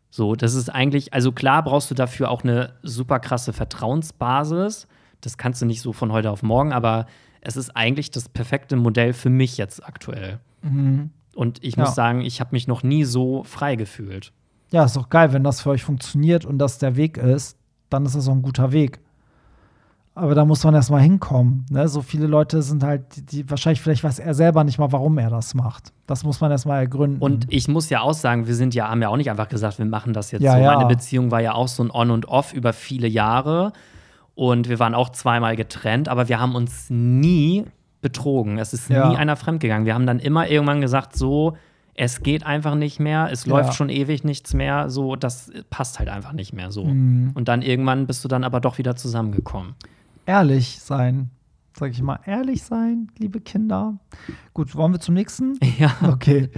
[0.10, 4.86] So, das ist eigentlich, also klar brauchst du dafür auch eine super krasse Vertrauensbasis.
[5.22, 7.06] Das kannst du nicht so von heute auf morgen, aber
[7.40, 10.40] es ist eigentlich das perfekte Modell für mich jetzt aktuell.
[10.62, 11.84] Und ich Ja.
[11.84, 14.34] muss sagen, ich habe mich noch nie so frei gefühlt.
[14.72, 17.58] Ja, ist doch geil, wenn das für euch funktioniert und das der Weg ist,
[17.90, 19.00] dann ist das auch ein guter Weg.
[20.18, 21.66] Aber da muss man erstmal hinkommen.
[21.70, 21.90] Ne?
[21.90, 25.18] So viele Leute sind halt, die, die wahrscheinlich, vielleicht weiß er selber nicht mal, warum
[25.18, 25.92] er das macht.
[26.08, 27.20] Das muss man erstmal ergründen.
[27.22, 29.78] Und ich muss ja auch sagen, wir sind ja, haben ja auch nicht einfach gesagt,
[29.78, 30.58] wir machen das jetzt Ja, so.
[30.60, 30.74] ja.
[30.78, 33.74] Meine Beziehung war ja auch so ein On und Off über viele Jahre.
[34.36, 37.66] Und wir waren auch zweimal getrennt, aber wir haben uns nie
[38.02, 38.58] betrogen.
[38.58, 39.10] Es ist Ja.
[39.10, 39.86] nie einer fremdgegangen.
[39.86, 41.58] Wir haben dann immer irgendwann gesagt, so,
[41.94, 43.52] es geht einfach nicht mehr, es Ja.
[43.58, 46.86] läuft schon ewig nichts mehr, so, das passt halt einfach nicht mehr so.
[46.86, 47.32] Mhm.
[47.34, 49.76] Und dann irgendwann bist du dann aber doch wieder zusammengekommen.
[50.26, 51.30] Ehrlich sein,
[51.78, 52.20] sag ich mal.
[52.26, 53.98] Ehrlich sein, liebe Kinder.
[54.54, 55.60] Gut, wollen wir zum nächsten?
[55.78, 55.94] Ja.
[56.04, 56.50] Okay.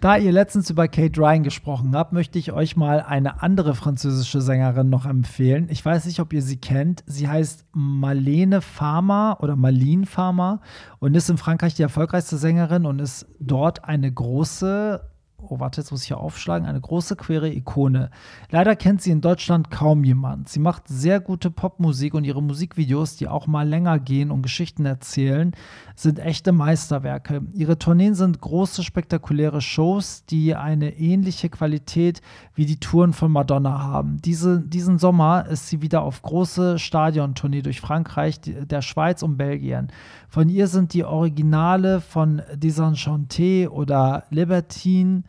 [0.00, 4.42] Da ihr letztens über Kate Ryan gesprochen habt, möchte ich euch mal eine andere französische
[4.42, 5.68] Sängerin noch empfehlen.
[5.70, 7.02] Ich weiß nicht, ob ihr sie kennt.
[7.06, 10.60] Sie heißt Marlene Farmer oder Marlene Farmer
[10.98, 15.00] und ist in Frankreich die erfolgreichste Sängerin und ist dort eine große
[15.40, 16.66] Oh, warte, jetzt muss ich hier aufschlagen.
[16.66, 18.10] Eine große queere Ikone.
[18.50, 20.48] Leider kennt sie in Deutschland kaum jemand.
[20.48, 24.84] Sie macht sehr gute Popmusik und ihre Musikvideos, die auch mal länger gehen und Geschichten
[24.84, 25.52] erzählen,
[25.94, 27.42] sind echte Meisterwerke.
[27.52, 32.20] Ihre Tourneen sind große, spektakuläre Shows, die eine ähnliche Qualität
[32.54, 34.16] wie die Touren von Madonna haben.
[34.20, 39.92] Diese, diesen Sommer ist sie wieder auf große Stadiontournee durch Frankreich, der Schweiz und Belgien.
[40.28, 45.22] Von ihr sind die Originale von Desenchanté oder Libertine.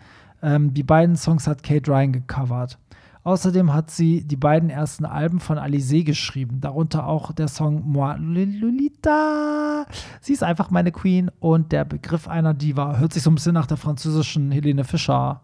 [0.44, 2.78] Ähm, die beiden Songs hat Kate Ryan gecovert.
[3.24, 8.16] Außerdem hat sie die beiden ersten Alben von Alizé geschrieben, darunter auch der Song Moi
[8.18, 9.86] Lolita.
[10.22, 13.54] Sie ist einfach meine Queen und der Begriff einer Diva hört sich so ein bisschen
[13.54, 15.42] nach der französischen Helene Fischer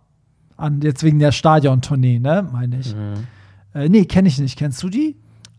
[0.57, 2.95] an, jetzt wegen der Stadiontournee, ne, meine ich.
[3.73, 4.57] Äh, nee, kenne ich nicht.
[4.57, 5.17] Kennst du die?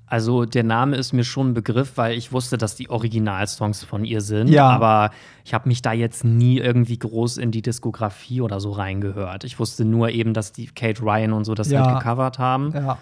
[0.09, 4.05] Also der Name ist mir schon ein Begriff, weil ich wusste, dass die Originalsongs von
[4.05, 4.49] ihr sind.
[4.49, 4.69] Ja.
[4.69, 5.11] Aber
[5.45, 9.43] ich habe mich da jetzt nie irgendwie groß in die Diskografie oder so reingehört.
[9.45, 11.85] Ich wusste nur eben, dass die Kate Ryan und so das Ja.
[11.85, 12.73] halt gecovert haben.
[12.73, 12.99] Ja.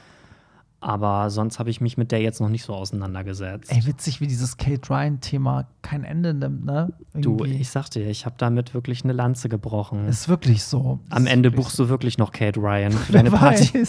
[0.87, 3.73] Aber sonst habe ich mich mit der jetzt noch nicht so auseinandergesetzt.
[3.73, 6.93] Ey, witzig, wie dieses Kate Ryan-Thema kein Ende nimmt, ne?
[7.15, 7.55] du, Irgendwie.
[7.61, 10.07] ich sag dir, ich habe damit wirklich eine Lanze gebrochen.
[10.09, 10.99] ist wirklich so.
[11.09, 13.13] Am Ende buchst du wirklich noch Kate Ryan für so.
[13.15, 13.71] deine Party.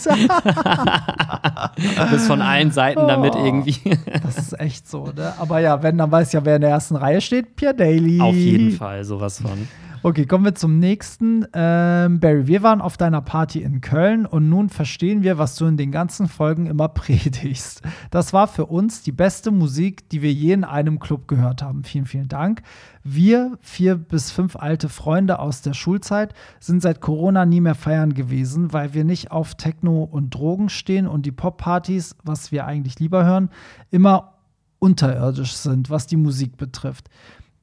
[1.76, 3.44] Du bist von allen Seiten damit Oh.
[3.46, 3.76] irgendwie.
[4.24, 5.34] das ist echt so, ne?
[5.38, 7.56] Aber ja, wenn, dann weiß ja, wer in der ersten Reihe steht.
[7.58, 8.22] Pierre Daly.
[8.22, 9.68] Auf jeden Fall, sowas von.
[10.06, 11.48] Okay, kommen wir zum nächsten.
[11.52, 15.66] Ähm, Barry, wir waren auf deiner Party in Köln und nun verstehen wir, was du
[15.66, 17.82] in den ganzen Folgen immer predigst.
[18.12, 21.84] Das war für uns die beste Musik, die wir je in einem Club gehört haben.
[21.84, 22.62] Vielen, vielen Dank.
[23.04, 28.14] Wir, vier bis fünf alte Freunde aus der Schulzeit, sind seit Corona nie mehr feiern
[28.14, 33.00] gewesen, weil wir nicht auf Techno und Drogen stehen und die Poppartys, was wir eigentlich
[33.00, 33.50] lieber hören,
[33.90, 34.36] immer
[34.78, 37.10] unterirdisch sind, was die Musik betrifft.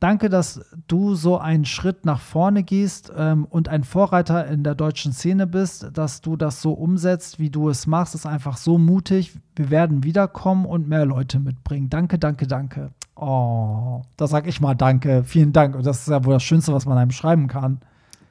[0.03, 4.75] Danke, dass du so einen Schritt nach vorne gehst ähm, und ein Vorreiter in der
[4.75, 8.79] deutschen Szene bist, dass du das so umsetzt, wie du es machst, ist einfach so
[8.79, 9.39] mutig.
[9.55, 11.89] Wir werden wiederkommen und mehr Leute mitbringen.
[11.89, 12.91] Danke, danke, danke.
[13.15, 15.23] Oh, da sag ich mal Danke.
[15.23, 15.77] Vielen Dank.
[15.77, 17.79] Und das ist ja wohl das Schönste, was man einem schreiben kann.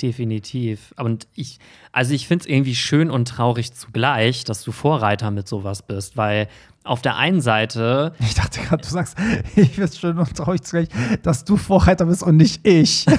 [0.01, 0.93] Definitiv.
[0.97, 1.59] Und ich,
[1.91, 6.17] also ich finde es irgendwie schön und traurig zugleich, dass du Vorreiter mit sowas bist,
[6.17, 6.47] weil
[6.83, 9.15] auf der einen Seite, Ich dachte gerade, du sagst,
[9.55, 10.87] ich finde es schön und traurig zugleich,
[11.21, 13.05] dass du Vorreiter bist und nicht ich.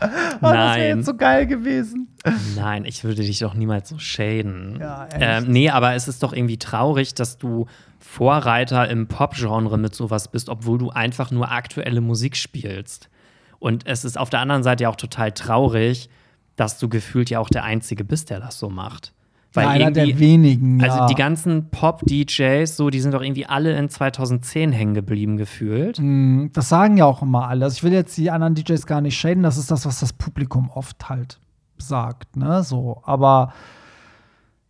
[0.00, 2.08] Das wäre nein, jetzt so geil gewesen.
[2.56, 4.78] nein, ich würde dich doch niemals so schäden.
[4.80, 5.16] Ja, echt.
[5.18, 7.66] ähm, nee, aber es ist doch irgendwie traurig, dass du
[7.98, 13.10] Vorreiter im Pop-Genre mit sowas bist, obwohl du einfach nur aktuelle Musik spielst.
[13.58, 16.08] Und es ist auf der anderen Seite ja auch total traurig,
[16.56, 19.12] dass du gefühlt ja auch der Einzige bist, der das so macht.
[19.54, 20.82] Weil Ja, einer der wenigen.
[20.82, 21.06] Also ja.
[21.06, 25.98] die ganzen Pop-DJs, so, die sind doch irgendwie alle in 2010 hängen geblieben gefühlt.
[25.98, 27.64] Mm, Das sagen ja auch immer alle.
[27.64, 30.12] Also ich will jetzt die anderen DJs gar nicht schäden, das ist das, was das
[30.12, 31.40] Publikum oft halt
[31.78, 32.62] sagt, ne?
[32.62, 33.52] So, aber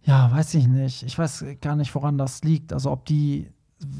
[0.02, 1.02] ja, weiß ich nicht.
[1.02, 2.72] Ich weiß gar nicht, woran das liegt.
[2.72, 3.50] Also ob die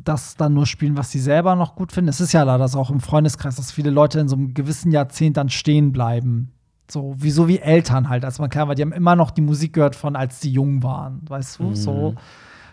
[0.05, 2.09] das dann nur spielen, was sie selber noch gut finden.
[2.09, 4.91] Es ist ja leider so auch im Freundeskreis, dass viele Leute in so einem gewissen
[4.91, 6.53] Jahrzehnt dann stehen bleiben.
[6.91, 8.75] So, wie so wie Eltern halt, als man klein war.
[8.75, 11.21] Die haben immer noch die Musik gehört von, als die jung waren.
[11.29, 12.15] Weißt du, so.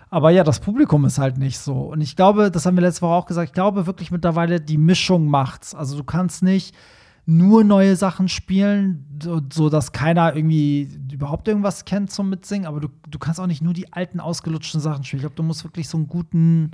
[0.10, 1.74] Aber ja, das Publikum ist halt nicht so.
[1.74, 4.78] Und ich glaube, das haben wir letzte Woche auch gesagt, ich glaube wirklich mittlerweile, die
[4.78, 5.76] Mischung macht's.
[5.76, 6.76] Also du kannst nicht
[7.26, 12.80] nur neue Sachen spielen, so, so dass keiner irgendwie überhaupt irgendwas kennt zum Mitsingen, aber
[12.80, 15.20] du, du kannst auch nicht nur die alten, ausgelutschten Sachen spielen.
[15.20, 16.72] Ich glaube, du musst wirklich so einen guten.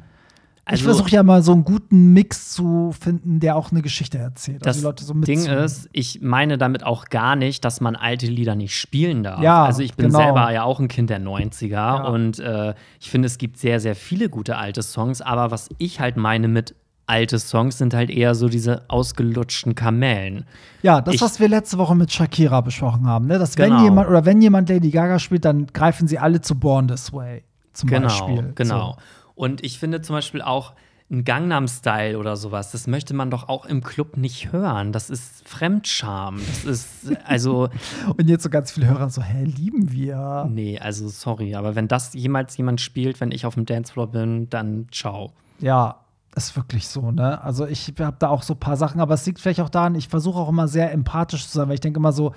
[0.74, 4.18] Ich Also- versuche ja mal so einen guten Mix zu finden, der auch eine Geschichte
[4.18, 4.66] erzählt.
[4.66, 8.26] Das die Leute so Ding ist, ich meine damit auch gar nicht, dass man alte
[8.28, 9.42] Lieder nicht spielen darf.
[9.42, 10.20] Ja, also ich bin genau.
[10.20, 12.04] selber ja auch ein Kind der 90er Ja.
[12.08, 16.00] und äh, ich finde, es gibt sehr, sehr viele gute alte Songs, aber was ich
[16.00, 16.76] halt meine mit
[17.08, 20.46] alte Songs sind halt eher so diese ausgelutschten Kamellen.
[20.82, 23.38] Ja, das, Ich- was wir letzte Woche mit Shakira besprochen haben, ne?
[23.38, 23.84] dass wenn Genau.
[23.84, 27.44] jemand oder wenn jemand Lady Gaga spielt, dann greifen sie alle zu Born This Way.
[27.74, 28.52] zum genau, Beispiel.
[28.56, 28.92] Genau.
[28.92, 28.98] So.
[29.42, 30.74] Und ich finde zum Beispiel auch
[31.10, 34.92] ein Gangnam-Style oder sowas, das möchte man doch auch im Club nicht hören.
[34.92, 36.38] Das ist Fremdscham.
[36.38, 37.68] Das ist, also.
[38.18, 40.48] Und jetzt so ganz viele Hörer so, hä, lieben wir.
[40.48, 44.48] nee, also sorry, aber wenn das jemals jemand spielt, wenn ich auf dem Dancefloor bin,
[44.52, 45.32] dann ciao.
[45.58, 46.02] Ja,
[46.36, 47.44] ist wirklich so, ne?
[47.44, 49.96] Also ich habe da auch so ein paar Sachen, aber es liegt vielleicht auch daran,
[49.96, 52.36] ich versuche auch immer sehr empathisch zu sein, weil ich denke immer so,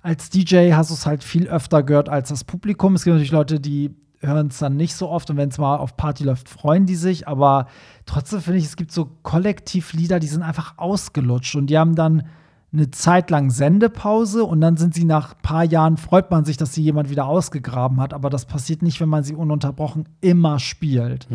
[0.00, 2.94] als DJ hast du es halt viel öfter gehört als das Publikum.
[2.94, 5.76] Es gibt natürlich Leute, die hören es dann nicht so oft und wenn es mal
[5.76, 7.66] auf Party läuft, freuen die sich, aber
[8.06, 12.24] trotzdem finde ich, es gibt so Kollektivlieder, die sind einfach ausgelutscht und die haben dann
[12.72, 16.56] eine Zeit lang Sendepause und dann sind sie nach ein paar Jahren, freut man sich,
[16.56, 20.58] dass sie jemand wieder ausgegraben hat, aber das passiert nicht, wenn man sie ununterbrochen immer
[20.58, 21.26] spielt.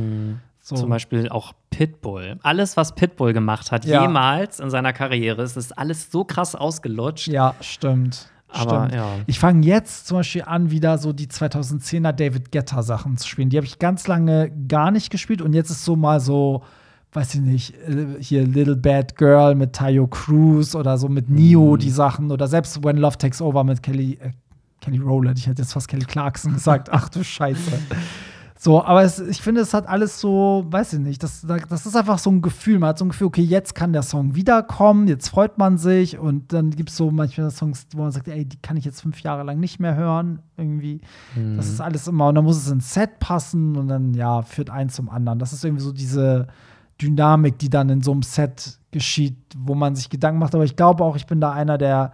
[0.59, 0.75] So.
[0.75, 2.38] Zum Beispiel auch Pitbull.
[2.43, 4.03] Alles, was Pitbull gemacht hat, Ja.
[4.03, 7.27] jemals in seiner Karriere, es ist alles so krass ausgelutscht.
[7.29, 8.29] Ja, stimmt.
[8.52, 8.93] Aber, stimmt.
[8.93, 9.08] ja.
[9.28, 13.49] Ich fange jetzt zum Beispiel an, wieder so die 2010er David Guetta Sachen zu spielen.
[13.49, 16.64] Die habe ich ganz lange gar nicht gespielt und jetzt ist so mal so,
[17.14, 21.78] weiß ich nicht, äh, hier Little Bad Girl mit Tayo Cruz oder so mit Neo
[21.78, 24.32] die Sachen oder selbst When Love Takes Over mit Kelly, äh,
[24.82, 25.38] Kelly Rowland.
[25.39, 26.89] Ich hätte jetzt fast Kelly Clarkson gesagt.
[26.91, 27.72] Ach du Scheiße.
[28.64, 31.95] So, aber es, ich finde, es hat alles so, weiß ich nicht, das, das ist
[31.95, 32.78] einfach so ein Gefühl.
[32.78, 36.20] Man hat so ein Gefühl, okay, jetzt kann der Song wiederkommen, jetzt freut man sich
[36.20, 39.01] und dann gibt es so manchmal Songs, wo man sagt, ey, die kann ich jetzt
[39.01, 41.01] fünf Jahre lang nicht mehr hören, irgendwie.
[41.55, 44.70] Das ist alles immer, und dann muss es ins Set passen und dann, ja, führt
[44.70, 45.39] eins zum anderen.
[45.39, 46.45] Das ist irgendwie so diese
[47.01, 50.53] Dynamik, die dann in so einem Set geschieht, wo man sich Gedanken macht.
[50.53, 52.14] Aber ich glaube auch, ich bin da einer der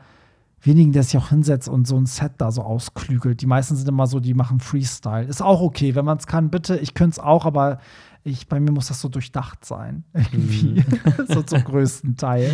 [0.68, 3.42] wenigen, der sich auch hinsetzt und so ein Set da so ausklügelt.
[3.42, 5.26] Die meisten sind immer so, die machen Freestyle.
[5.26, 6.78] Ist auch okay, wenn man es kann, bitte.
[6.78, 7.80] Ich könnte es auch, aber
[8.24, 10.04] ich, bei mir muss das so durchdacht sein.
[10.14, 10.84] Irgendwie.
[11.28, 12.54] so zum größten Teil.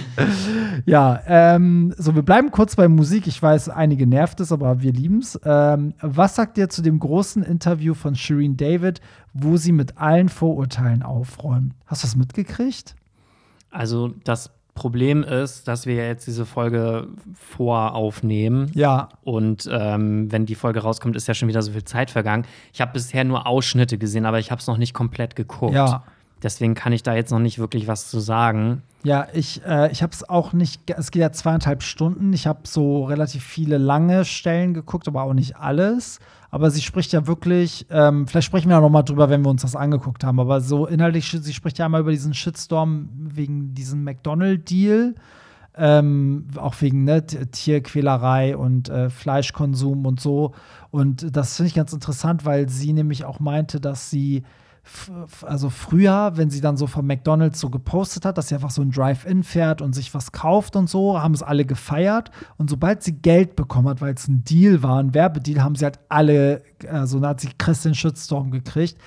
[0.85, 3.27] Ja, ähm, so, wir bleiben kurz bei Musik.
[3.27, 5.39] Ich weiß, einige nervt es, aber wir lieben es.
[5.43, 9.01] Ähm, was sagt ihr zu dem großen Interview von Shireen David,
[9.33, 11.73] wo sie mit allen Vorurteilen aufräumt?
[11.87, 12.95] Hast du das mitgekriegt?
[13.71, 18.71] Also das Problem ist, dass wir ja jetzt diese Folge voraufnehmen.
[18.73, 19.09] Ja.
[19.23, 22.45] Und ähm, wenn die Folge rauskommt, ist ja schon wieder so viel Zeit vergangen.
[22.73, 25.75] Ich habe bisher nur Ausschnitte gesehen, aber ich habe es noch nicht komplett geguckt.
[25.75, 26.03] Ja.
[26.41, 28.81] Deswegen kann ich da jetzt noch nicht wirklich was zu sagen.
[29.03, 32.33] Ja, ich, äh, ich habe es auch nicht, es geht ja zweieinhalb Stunden.
[32.33, 36.19] Ich habe so relativ viele lange Stellen geguckt, aber auch nicht alles.
[36.53, 39.49] Aber sie spricht ja wirklich, ähm, vielleicht sprechen wir ja noch mal drüber, wenn wir
[39.49, 43.73] uns das angeguckt haben, aber so inhaltlich, sie spricht ja einmal über diesen Shitstorm wegen
[43.73, 45.15] diesem McDonald-Deal.
[45.75, 50.51] Ähm, auch wegen ne, Tierquälerei und äh, Fleischkonsum und so.
[50.91, 54.43] Und das finde ich ganz interessant, weil sie nämlich auch meinte, dass sie
[55.43, 58.81] also früher, wenn sie dann so von McDonalds so gepostet hat, dass sie einfach so
[58.81, 62.31] ein Drive-In fährt und sich was kauft und so, haben es alle gefeiert.
[62.57, 65.85] Und sobald sie Geld bekommen hat, weil es ein Deal war, ein Werbedeal, haben sie
[65.85, 68.97] halt alle, also da hat sie Chris den Shitstorm gekriegt.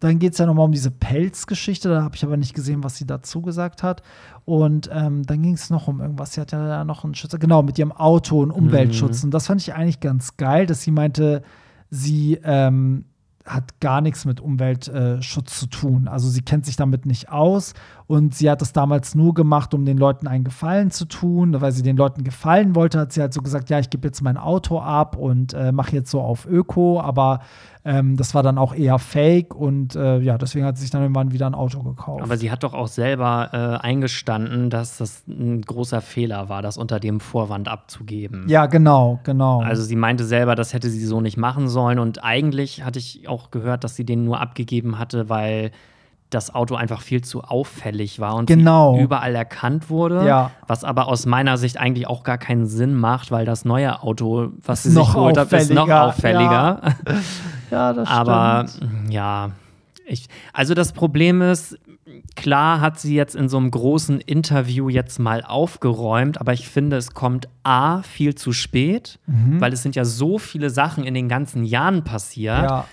[0.00, 2.96] Dann geht es ja nochmal um diese Pelzgeschichte, da habe ich aber nicht gesehen, was
[2.96, 4.02] sie dazu gesagt hat.
[4.44, 6.34] Und ähm, dann ging es noch um irgendwas.
[6.34, 9.24] Sie hat ja da noch einen Schutz, genau, mit ihrem Auto und Umweltschutz.
[9.24, 11.42] Und das fand ich eigentlich ganz geil, dass sie meinte,
[11.90, 13.06] sie ähm,
[13.44, 16.08] hat gar nichts mit Umweltschutz zu tun.
[16.08, 17.74] Also sie kennt sich damit nicht aus
[18.06, 21.72] und sie hat das damals nur gemacht, um den Leuten einen Gefallen zu tun, weil
[21.72, 24.38] sie den Leuten gefallen wollte, hat sie halt so gesagt, ja, ich gebe jetzt mein
[24.38, 27.40] Auto ab und äh, mache jetzt so auf Öko, aber
[27.86, 31.02] ähm, das war dann auch eher Fake und äh, ja, deswegen hat sie sich dann
[31.02, 32.22] irgendwann wieder ein Auto gekauft.
[32.22, 36.78] Aber sie hat doch auch selber äh, eingestanden, dass das ein großer Fehler war, das
[36.78, 38.44] unter dem Vorwand abzugeben.
[38.48, 39.60] ja, genau, genau.
[39.60, 41.98] Also sie meinte selber, das hätte sie so nicht machen sollen.
[41.98, 45.70] Und eigentlich hatte ich auch gehört, dass sie den nur abgegeben hatte, weil
[46.30, 48.96] das Auto einfach viel zu auffällig war und Genau.
[48.96, 50.26] sie überall erkannt wurde.
[50.26, 50.50] Ja.
[50.66, 54.48] Was aber aus meiner Sicht eigentlich auch gar keinen Sinn macht, weil das neue Auto,
[54.64, 56.80] was sie Ist noch sich geholt hat, ist noch auffälliger.
[56.82, 56.96] auffälliger.
[57.74, 59.12] ja, das Aber stimmt.
[59.12, 59.50] ja,
[60.06, 61.78] ich, also das Problem ist,
[62.36, 66.96] klar hat sie jetzt in so einem großen Interview jetzt mal aufgeräumt, aber ich finde,
[66.96, 69.60] es kommt A, viel zu spät, Mhm.
[69.60, 72.62] weil es sind ja so viele Sachen in den ganzen Jahren passiert.
[72.64, 72.84] Ja.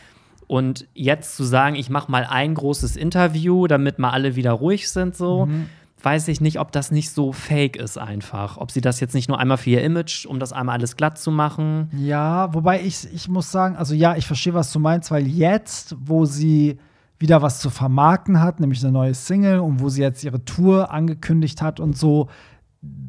[0.47, 4.89] Und jetzt zu sagen, ich mache mal ein großes Interview, damit mal alle wieder ruhig
[4.89, 5.69] sind, so, Mhm.
[6.03, 8.57] Weiß ich nicht, ob das nicht so fake ist einfach.
[8.57, 11.17] Ob sie das jetzt nicht nur einmal für ihr Image, um das einmal alles glatt
[11.17, 11.89] zu machen.
[11.97, 15.95] Ja, wobei ich, ich muss sagen, also ja, ich verstehe, was du meinst, weil jetzt,
[15.99, 16.79] wo sie
[17.19, 20.91] wieder was zu vermarkten hat, nämlich eine neue Single und wo sie jetzt ihre Tour
[20.91, 22.29] angekündigt hat und so,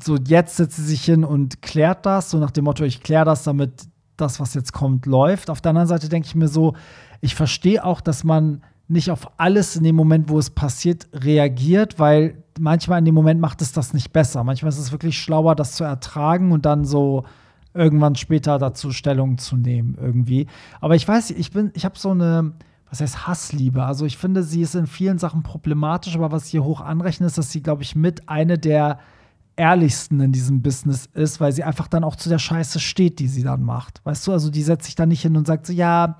[0.04, 3.24] so jetzt setzt sie sich hin und klärt das, so nach dem Motto, ich kläre
[3.24, 3.72] das, damit
[4.18, 5.48] das, was jetzt kommt, läuft.
[5.48, 6.74] Auf der anderen Seite denke ich mir so,
[7.22, 8.62] ich verstehe auch, dass man
[8.92, 13.40] nicht auf alles in dem Moment, wo es passiert, reagiert, weil manchmal in dem Moment
[13.40, 14.44] macht es das nicht besser.
[14.44, 17.24] Manchmal ist es wirklich schlauer, das zu ertragen und dann so
[17.74, 20.46] irgendwann später dazu Stellung zu nehmen irgendwie.
[20.80, 22.52] Aber ich weiß, ich bin, ich habe so eine,
[22.90, 23.82] was heißt Hassliebe?
[23.84, 27.26] Also ich finde, sie ist in vielen Sachen problematisch, aber was ich hier hoch anrechne,
[27.26, 28.98] ist, dass sie, glaube ich, mit eine der
[29.56, 33.28] ehrlichsten in diesem Business ist, weil sie einfach dann auch zu der Scheiße steht, die
[33.28, 34.00] sie dann macht.
[34.04, 36.18] Weißt du, also die setzt sich dann nicht hin und sagt so, ja,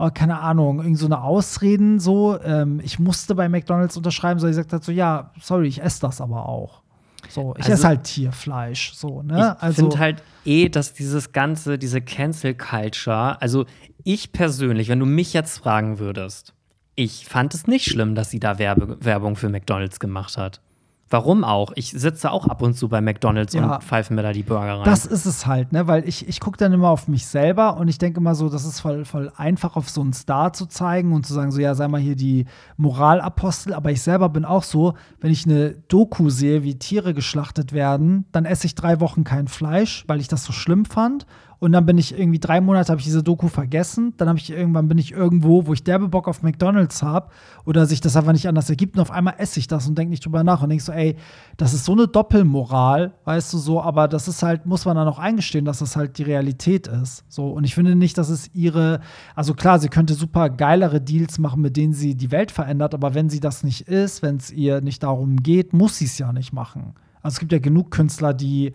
[0.00, 4.54] oh, keine Ahnung, irgend so eine Ausreden so, ähm, ich musste bei McDonalds unterschreiben, sondern
[4.54, 6.82] sie sagt halt so, ja, sorry, ich esse das aber auch.
[7.28, 9.56] So, ich Also- esse halt Tierfleisch, so, ne?
[9.68, 13.66] Ich finde halt eh, dass dieses ganze, diese Cancel Culture, also
[14.02, 16.54] ich persönlich, wenn du mich jetzt fragen würdest,
[16.96, 20.60] ich fand es nicht schlimm, dass sie da Werbe, Werbung für McDonalds gemacht hat.
[21.12, 21.72] Warum auch?
[21.74, 23.74] Ich sitze auch ab und zu bei McDonalds Ja.
[23.74, 24.84] und pfeife mir da die Burger rein.
[24.84, 25.88] Das ist es halt, ne?
[25.88, 28.64] Weil ich, ich gucke dann immer auf mich selber und ich denke immer so, das
[28.64, 31.74] ist voll, voll einfach, auf so einen Star zu zeigen und zu sagen, so, ja,
[31.74, 32.46] sei mal hier die
[32.76, 33.74] Moralapostel.
[33.74, 38.24] Aber ich selber bin auch so, wenn ich eine Doku sehe, wie Tiere geschlachtet werden,
[38.32, 41.26] dann esse ich drei Wochen kein Fleisch, weil ich das so schlimm fand.
[41.60, 44.14] Und dann bin ich irgendwie drei Monate habe ich diese Doku vergessen.
[44.16, 47.28] Dann habe ich irgendwann bin ich irgendwo, wo ich derbe Bock auf McDonalds habe
[47.66, 48.96] oder sich das einfach nicht anders ergibt.
[48.96, 51.16] Und auf einmal esse ich das und denke nicht drüber nach und denke so, ey,
[51.58, 53.82] das ist so eine Doppelmoral, weißt du so.
[53.82, 57.24] Aber das ist halt, muss man dann auch eingestehen, dass das halt die Realität ist.
[57.28, 59.00] So und ich finde nicht, dass es ihre,
[59.36, 62.94] also klar, sie könnte super geilere Deals machen, mit denen sie die Welt verändert.
[62.94, 66.16] Aber wenn sie das nicht ist, wenn es ihr nicht darum geht, muss sie es
[66.16, 66.94] ja nicht machen.
[67.20, 68.72] Also es gibt ja genug Künstler, die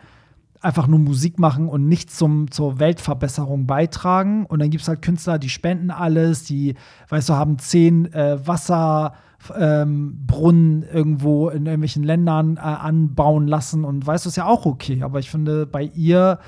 [0.62, 4.46] einfach nur Musik machen und nichts zum, zur Weltverbesserung beitragen.
[4.46, 6.76] Und dann gibt es halt Künstler, die spenden alles, die,
[7.10, 13.84] weißt du, haben zehn äh, Wasserbrunnen irgendwo in irgendwelchen Ländern äh, anbauen lassen.
[13.86, 15.04] Und weißt du, ist ja auch okay.
[15.04, 16.40] Aber ich finde, bei ihr,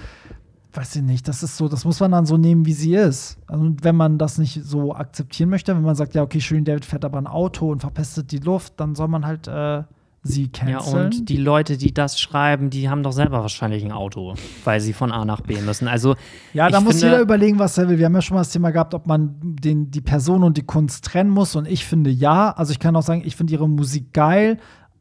[0.73, 3.37] weiß ich nicht, das ist so, das muss man dann so nehmen, wie sie ist.
[3.47, 6.85] Also, wenn man das nicht so akzeptieren möchte, wenn man sagt, ja, okay, schön, David
[6.85, 9.83] fährt aber ein Auto und verpestet die Luft, dann soll man halt äh,
[10.27, 11.05] sie ja, canceln.
[11.05, 14.93] und die Leute, die das schreiben, die haben doch selber wahrscheinlich ein Auto, weil sie
[14.93, 15.87] von A nach B müssen.
[15.87, 16.15] Also
[16.53, 17.97] Ja, da muss finde- jeder überlegen, was er will.
[17.97, 20.63] Wir haben ja schon mal das Thema gehabt, ob man den, die Person und die
[20.63, 21.55] Kunst trennen muss.
[21.55, 22.51] Und ich finde ja.
[22.51, 24.57] Also ich kann auch sagen, ich finde ihre Musik geil.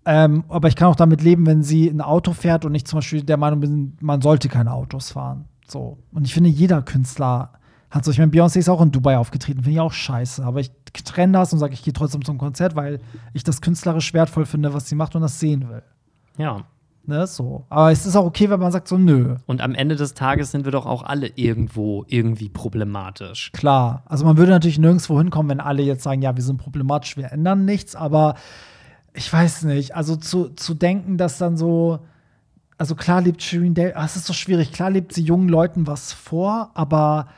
[0.09, 2.99] Ähm, aber ich kann auch damit leben, wenn sie ein Auto fährt und ich zum
[2.99, 5.47] Beispiel der Meinung bin, man sollte keine Autos fahren.
[5.67, 5.99] So.
[6.13, 7.51] Und ich finde, jeder Künstler
[7.91, 8.11] hat so.
[8.11, 10.45] Ich meine, Beyoncé ist auch in Dubai aufgetreten, finde ich auch scheiße.
[10.45, 10.71] Aber ich
[11.05, 13.01] trenne das und sage, ich gehe trotzdem zum Konzert, weil
[13.33, 15.83] ich das künstlerisch wertvoll finde, was sie macht und das sehen will.
[16.39, 16.65] ja.
[17.09, 17.65] Ne, so.
[17.69, 19.37] Aber es ist auch okay, wenn man sagt, so, nö.
[19.47, 23.53] Und am Ende des Tages sind wir doch auch alle irgendwo irgendwie problematisch.
[23.53, 27.17] Klar, also man würde natürlich nirgendwo hinkommen, wenn alle jetzt sagen, ja, wir sind problematisch,
[27.17, 28.35] wir ändern nichts, aber
[29.15, 32.01] ich weiß nicht, also zu, zu denken, dass dann so,
[32.77, 35.87] also klar lebt Shirin David, ah, es ist so schwierig, klar lebt sie jungen Leuten
[35.87, 37.29] was vor, aber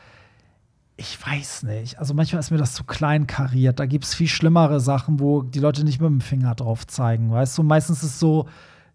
[1.01, 4.27] ich weiß nicht, also manchmal ist mir das zu klein kariert, da gibt es viel
[4.27, 8.11] schlimmere Sachen, wo die Leute nicht mit dem Finger drauf zeigen, weißt du, meistens ist
[8.11, 8.47] es so,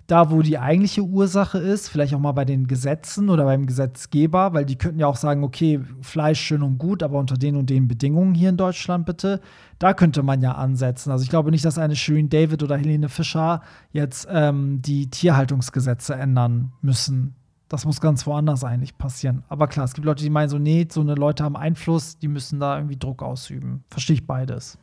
[0.07, 4.53] da, wo die eigentliche Ursache ist, vielleicht auch mal bei den Gesetzen oder beim Gesetzgeber,
[4.53, 7.69] weil die könnten ja auch sagen, okay, Fleisch schön und gut, aber unter den und
[7.69, 9.39] den Bedingungen hier in Deutschland bitte.
[9.79, 11.09] Da könnte man ja ansetzen.
[11.09, 13.61] Also ich glaube nicht, dass eine Shirin David oder Helene Fischer
[13.93, 17.35] jetzt ähm, die Tierhaltungsgesetze ändern müssen.
[17.73, 19.41] Das muss ganz woanders eigentlich passieren.
[19.49, 22.27] Aber klar, es gibt Leute, die meinen so, nee, so eine Leute haben Einfluss, die
[22.27, 23.83] müssen da irgendwie Druck ausüben.
[23.89, 24.77] Verstehe ich beides.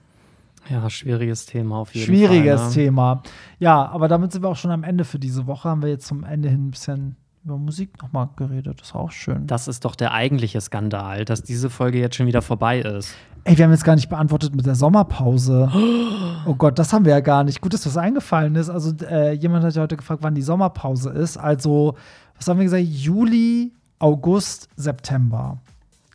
[0.68, 2.68] Ja, schwieriges Thema auf jeden Schwieriges Fall.
[2.68, 2.74] ne?
[2.74, 3.22] Thema.
[3.60, 5.68] Ja, aber damit sind wir auch schon am Ende für diese Woche.
[5.68, 7.14] Haben wir jetzt zum Ende hin ein bisschen
[7.44, 8.80] über Musik nochmal geredet.
[8.80, 9.46] Das ist auch schön.
[9.46, 13.14] Das ist doch der eigentliche Skandal, dass diese Folge jetzt schon wieder vorbei ist.
[13.44, 15.70] Ey, wir haben jetzt gar nicht beantwortet mit der Sommerpause.
[16.46, 17.60] Oh Gott, das haben wir ja gar nicht.
[17.60, 18.70] Gut, dass das eingefallen ist.
[18.70, 21.36] Also, äh, jemand hat ja heute gefragt, wann die Sommerpause ist.
[21.36, 21.96] Also,
[22.38, 22.82] was haben wir gesagt?
[22.82, 25.58] Juli, August, September.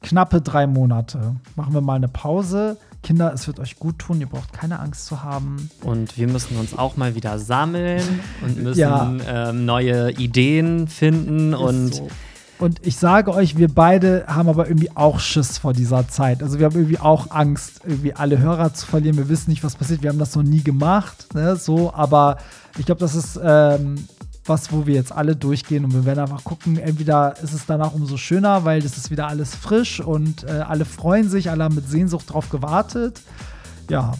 [0.02, 1.36] Knappe drei Monate.
[1.56, 2.78] Machen wir mal eine Pause.
[3.04, 4.20] Kinder, es wird euch gut tun.
[4.20, 5.70] Ihr braucht keine Angst zu haben.
[5.84, 8.02] Und wir müssen uns auch mal wieder sammeln
[8.44, 9.14] und müssen Ja.
[9.28, 12.08] ähm, neue Ideen finden und Ist so.
[12.58, 16.42] Und ich sage euch, wir beide haben aber irgendwie auch Schiss vor dieser Zeit.
[16.42, 19.18] Also wir haben irgendwie auch Angst, irgendwie alle Hörer zu verlieren.
[19.18, 20.04] Wir wissen nicht, was passiert.
[20.04, 21.58] Wir haben das noch nie gemacht, ne?
[21.58, 21.94] so.
[21.94, 22.38] Aber
[22.78, 24.06] ich glaube, das ist ähm,
[24.46, 26.78] was, wo wir jetzt alle durchgehen und wir werden einfach gucken.
[26.78, 30.86] Entweder ist es danach umso schöner, weil das ist wieder alles frisch und äh, alle
[30.86, 33.22] freuen sich, alle haben mit Sehnsucht drauf gewartet.
[33.90, 34.14] Ja,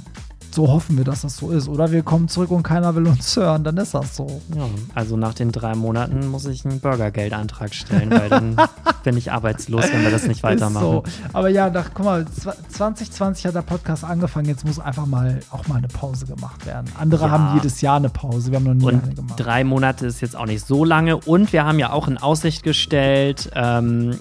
[0.56, 1.68] so hoffen wir, dass das so ist.
[1.68, 4.42] Oder wir kommen zurück und keiner will uns hören, dann ist das so.
[4.56, 8.56] ja, also nach den drei Monaten muss ich einen Bürgergeldantrag stellen, weil dann
[9.04, 10.86] bin ich arbeitslos, wenn wir das nicht weitermachen.
[10.86, 11.04] So.
[11.34, 14.48] Aber ja, nach, guck mal, zwa- 2020 hat der Podcast angefangen.
[14.48, 16.90] Jetzt muss einfach mal auch mal eine Pause gemacht werden.
[17.00, 17.32] Andere Ja.
[17.32, 18.52] haben jedes Jahr eine Pause.
[18.52, 19.40] Wir haben noch nie eine Und gemacht.
[19.40, 21.18] drei Monate ist jetzt auch nicht so lange.
[21.18, 24.18] Und wir haben ja auch in Aussicht gestellt, ähm,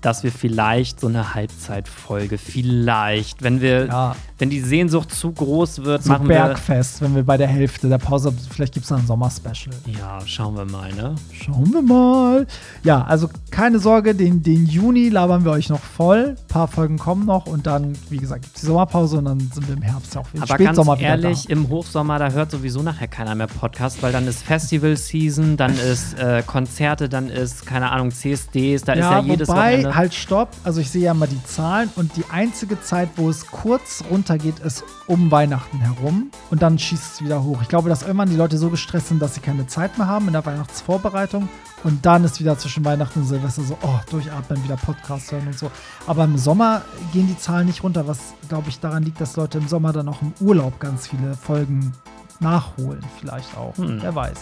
[0.00, 4.16] dass wir vielleicht so eine Halbzeitfolge, vielleicht, wenn wir, Ja.
[4.38, 7.98] wenn die Sehnsucht zu groß wird, So machen Bergfest, wenn wir bei der Hälfte der
[7.98, 9.74] Pause, vielleicht gibt es dann ein Sommerspecial.
[9.84, 9.94] wir.
[9.98, 11.14] Ja, schauen wir mal, ne?
[11.32, 12.46] Schauen wir mal.
[12.82, 16.36] Ja, also keine Sorge, den, den Juni labern wir euch noch voll.
[16.38, 19.38] Ein paar Folgen kommen noch und dann, wie gesagt, gibt es die Sommerpause und dann
[19.40, 20.44] sind wir im Herbst auch wieder.
[20.44, 24.12] Aber ganz Spätsommer wieder ehrlich, im Hochsommer, da hört sowieso nachher keiner mehr Podcast, weil
[24.12, 29.20] dann ist Festival-Season, dann ist äh, Konzerte, dann ist, keine Ahnung, CSDs, da ist ja
[29.20, 29.89] jedes wobei, Wochenende.
[29.94, 30.50] Halt stopp.
[30.64, 34.58] Also ich sehe ja mal die Zahlen und die einzige Zeit, wo es kurz runtergeht,
[34.60, 37.62] ist um Weihnachten herum und dann schießt es wieder hoch.
[37.62, 40.26] Ich glaube, dass irgendwann die Leute so gestresst sind, dass sie keine Zeit mehr haben
[40.26, 41.48] in der Weihnachtsvorbereitung
[41.82, 45.58] und dann ist wieder zwischen Weihnachten und Silvester so, oh, durchatmen, wieder Podcast hören und
[45.58, 45.70] so.
[46.06, 46.82] Aber im Sommer
[47.12, 50.08] gehen die Zahlen nicht runter, was, glaube ich, daran liegt, dass Leute im Sommer dann
[50.08, 51.92] auch im Urlaub ganz viele Folgen
[52.40, 53.76] nachholen, vielleicht auch.
[53.76, 53.98] Hm.
[54.02, 54.38] Wer weiß.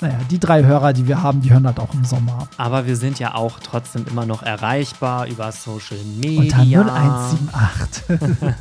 [0.00, 2.48] Naja, die drei Hörer, die wir haben, die hören halt auch im Sommer.
[2.56, 6.82] Aber wir sind ja auch trotzdem immer noch erreichbar über Social Unter Media.
[6.82, 8.04] 0178.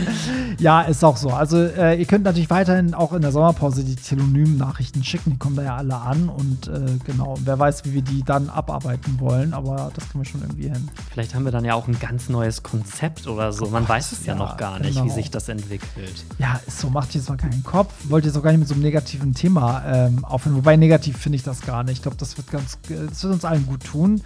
[0.58, 1.30] ja, ist auch so.
[1.30, 5.32] Also äh, ihr könnt natürlich weiterhin auch in der Sommerpause die Telonym-Nachrichten schicken.
[5.32, 6.28] Die kommen da ja alle an.
[6.28, 9.54] Und äh, genau, wer weiß, wie wir die dann abarbeiten wollen.
[9.54, 10.88] Aber das kriegen wir schon irgendwie hin.
[11.10, 13.66] Vielleicht haben wir dann ja auch ein ganz neues Konzept oder so.
[13.66, 15.06] Man weiß es ja, ja, noch gar nicht, genau.
[15.06, 16.24] wie sich das entwickelt.
[16.38, 17.92] Ja, ist so, macht jetzt mal keinen Kopf.
[18.04, 20.56] Wollte jetzt auch gar nicht mit so einem negativen Thema ähm, aufhören.
[20.56, 21.96] Wobei negativ finde ich das gar nicht.
[21.96, 24.22] Ich glaube, das wird ganz, das wird uns allen gut tun.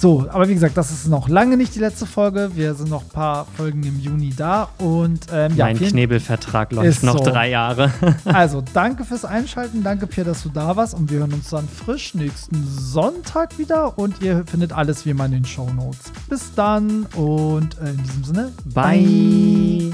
[0.00, 2.52] So, aber wie gesagt, das ist noch lange nicht die letzte Folge.
[2.54, 4.70] Wir sind noch ein paar Folgen im Juni da.
[4.78, 7.24] Und ähm, ja, mein Knebelvertrag läuft Ist noch so.
[7.24, 7.90] drei Jahre.
[8.24, 9.82] Also, danke fürs Einschalten.
[9.82, 10.94] Danke, Pierre, dass du da warst.
[10.94, 13.98] Und wir hören uns dann frisch nächsten Sonntag wieder.
[13.98, 15.98] Und ihr findet alles wie immer in den Show Notes.
[16.30, 19.92] Bis dann und äh, in diesem Sinne, Bye.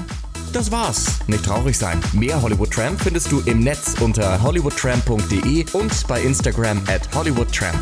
[0.53, 1.19] Das war's.
[1.27, 1.99] Nicht traurig sein.
[2.13, 7.77] Mehr Hollywood Tramp findest du im Netz unter hollywoodtramp.de und bei Instagram at hollywoodtramp.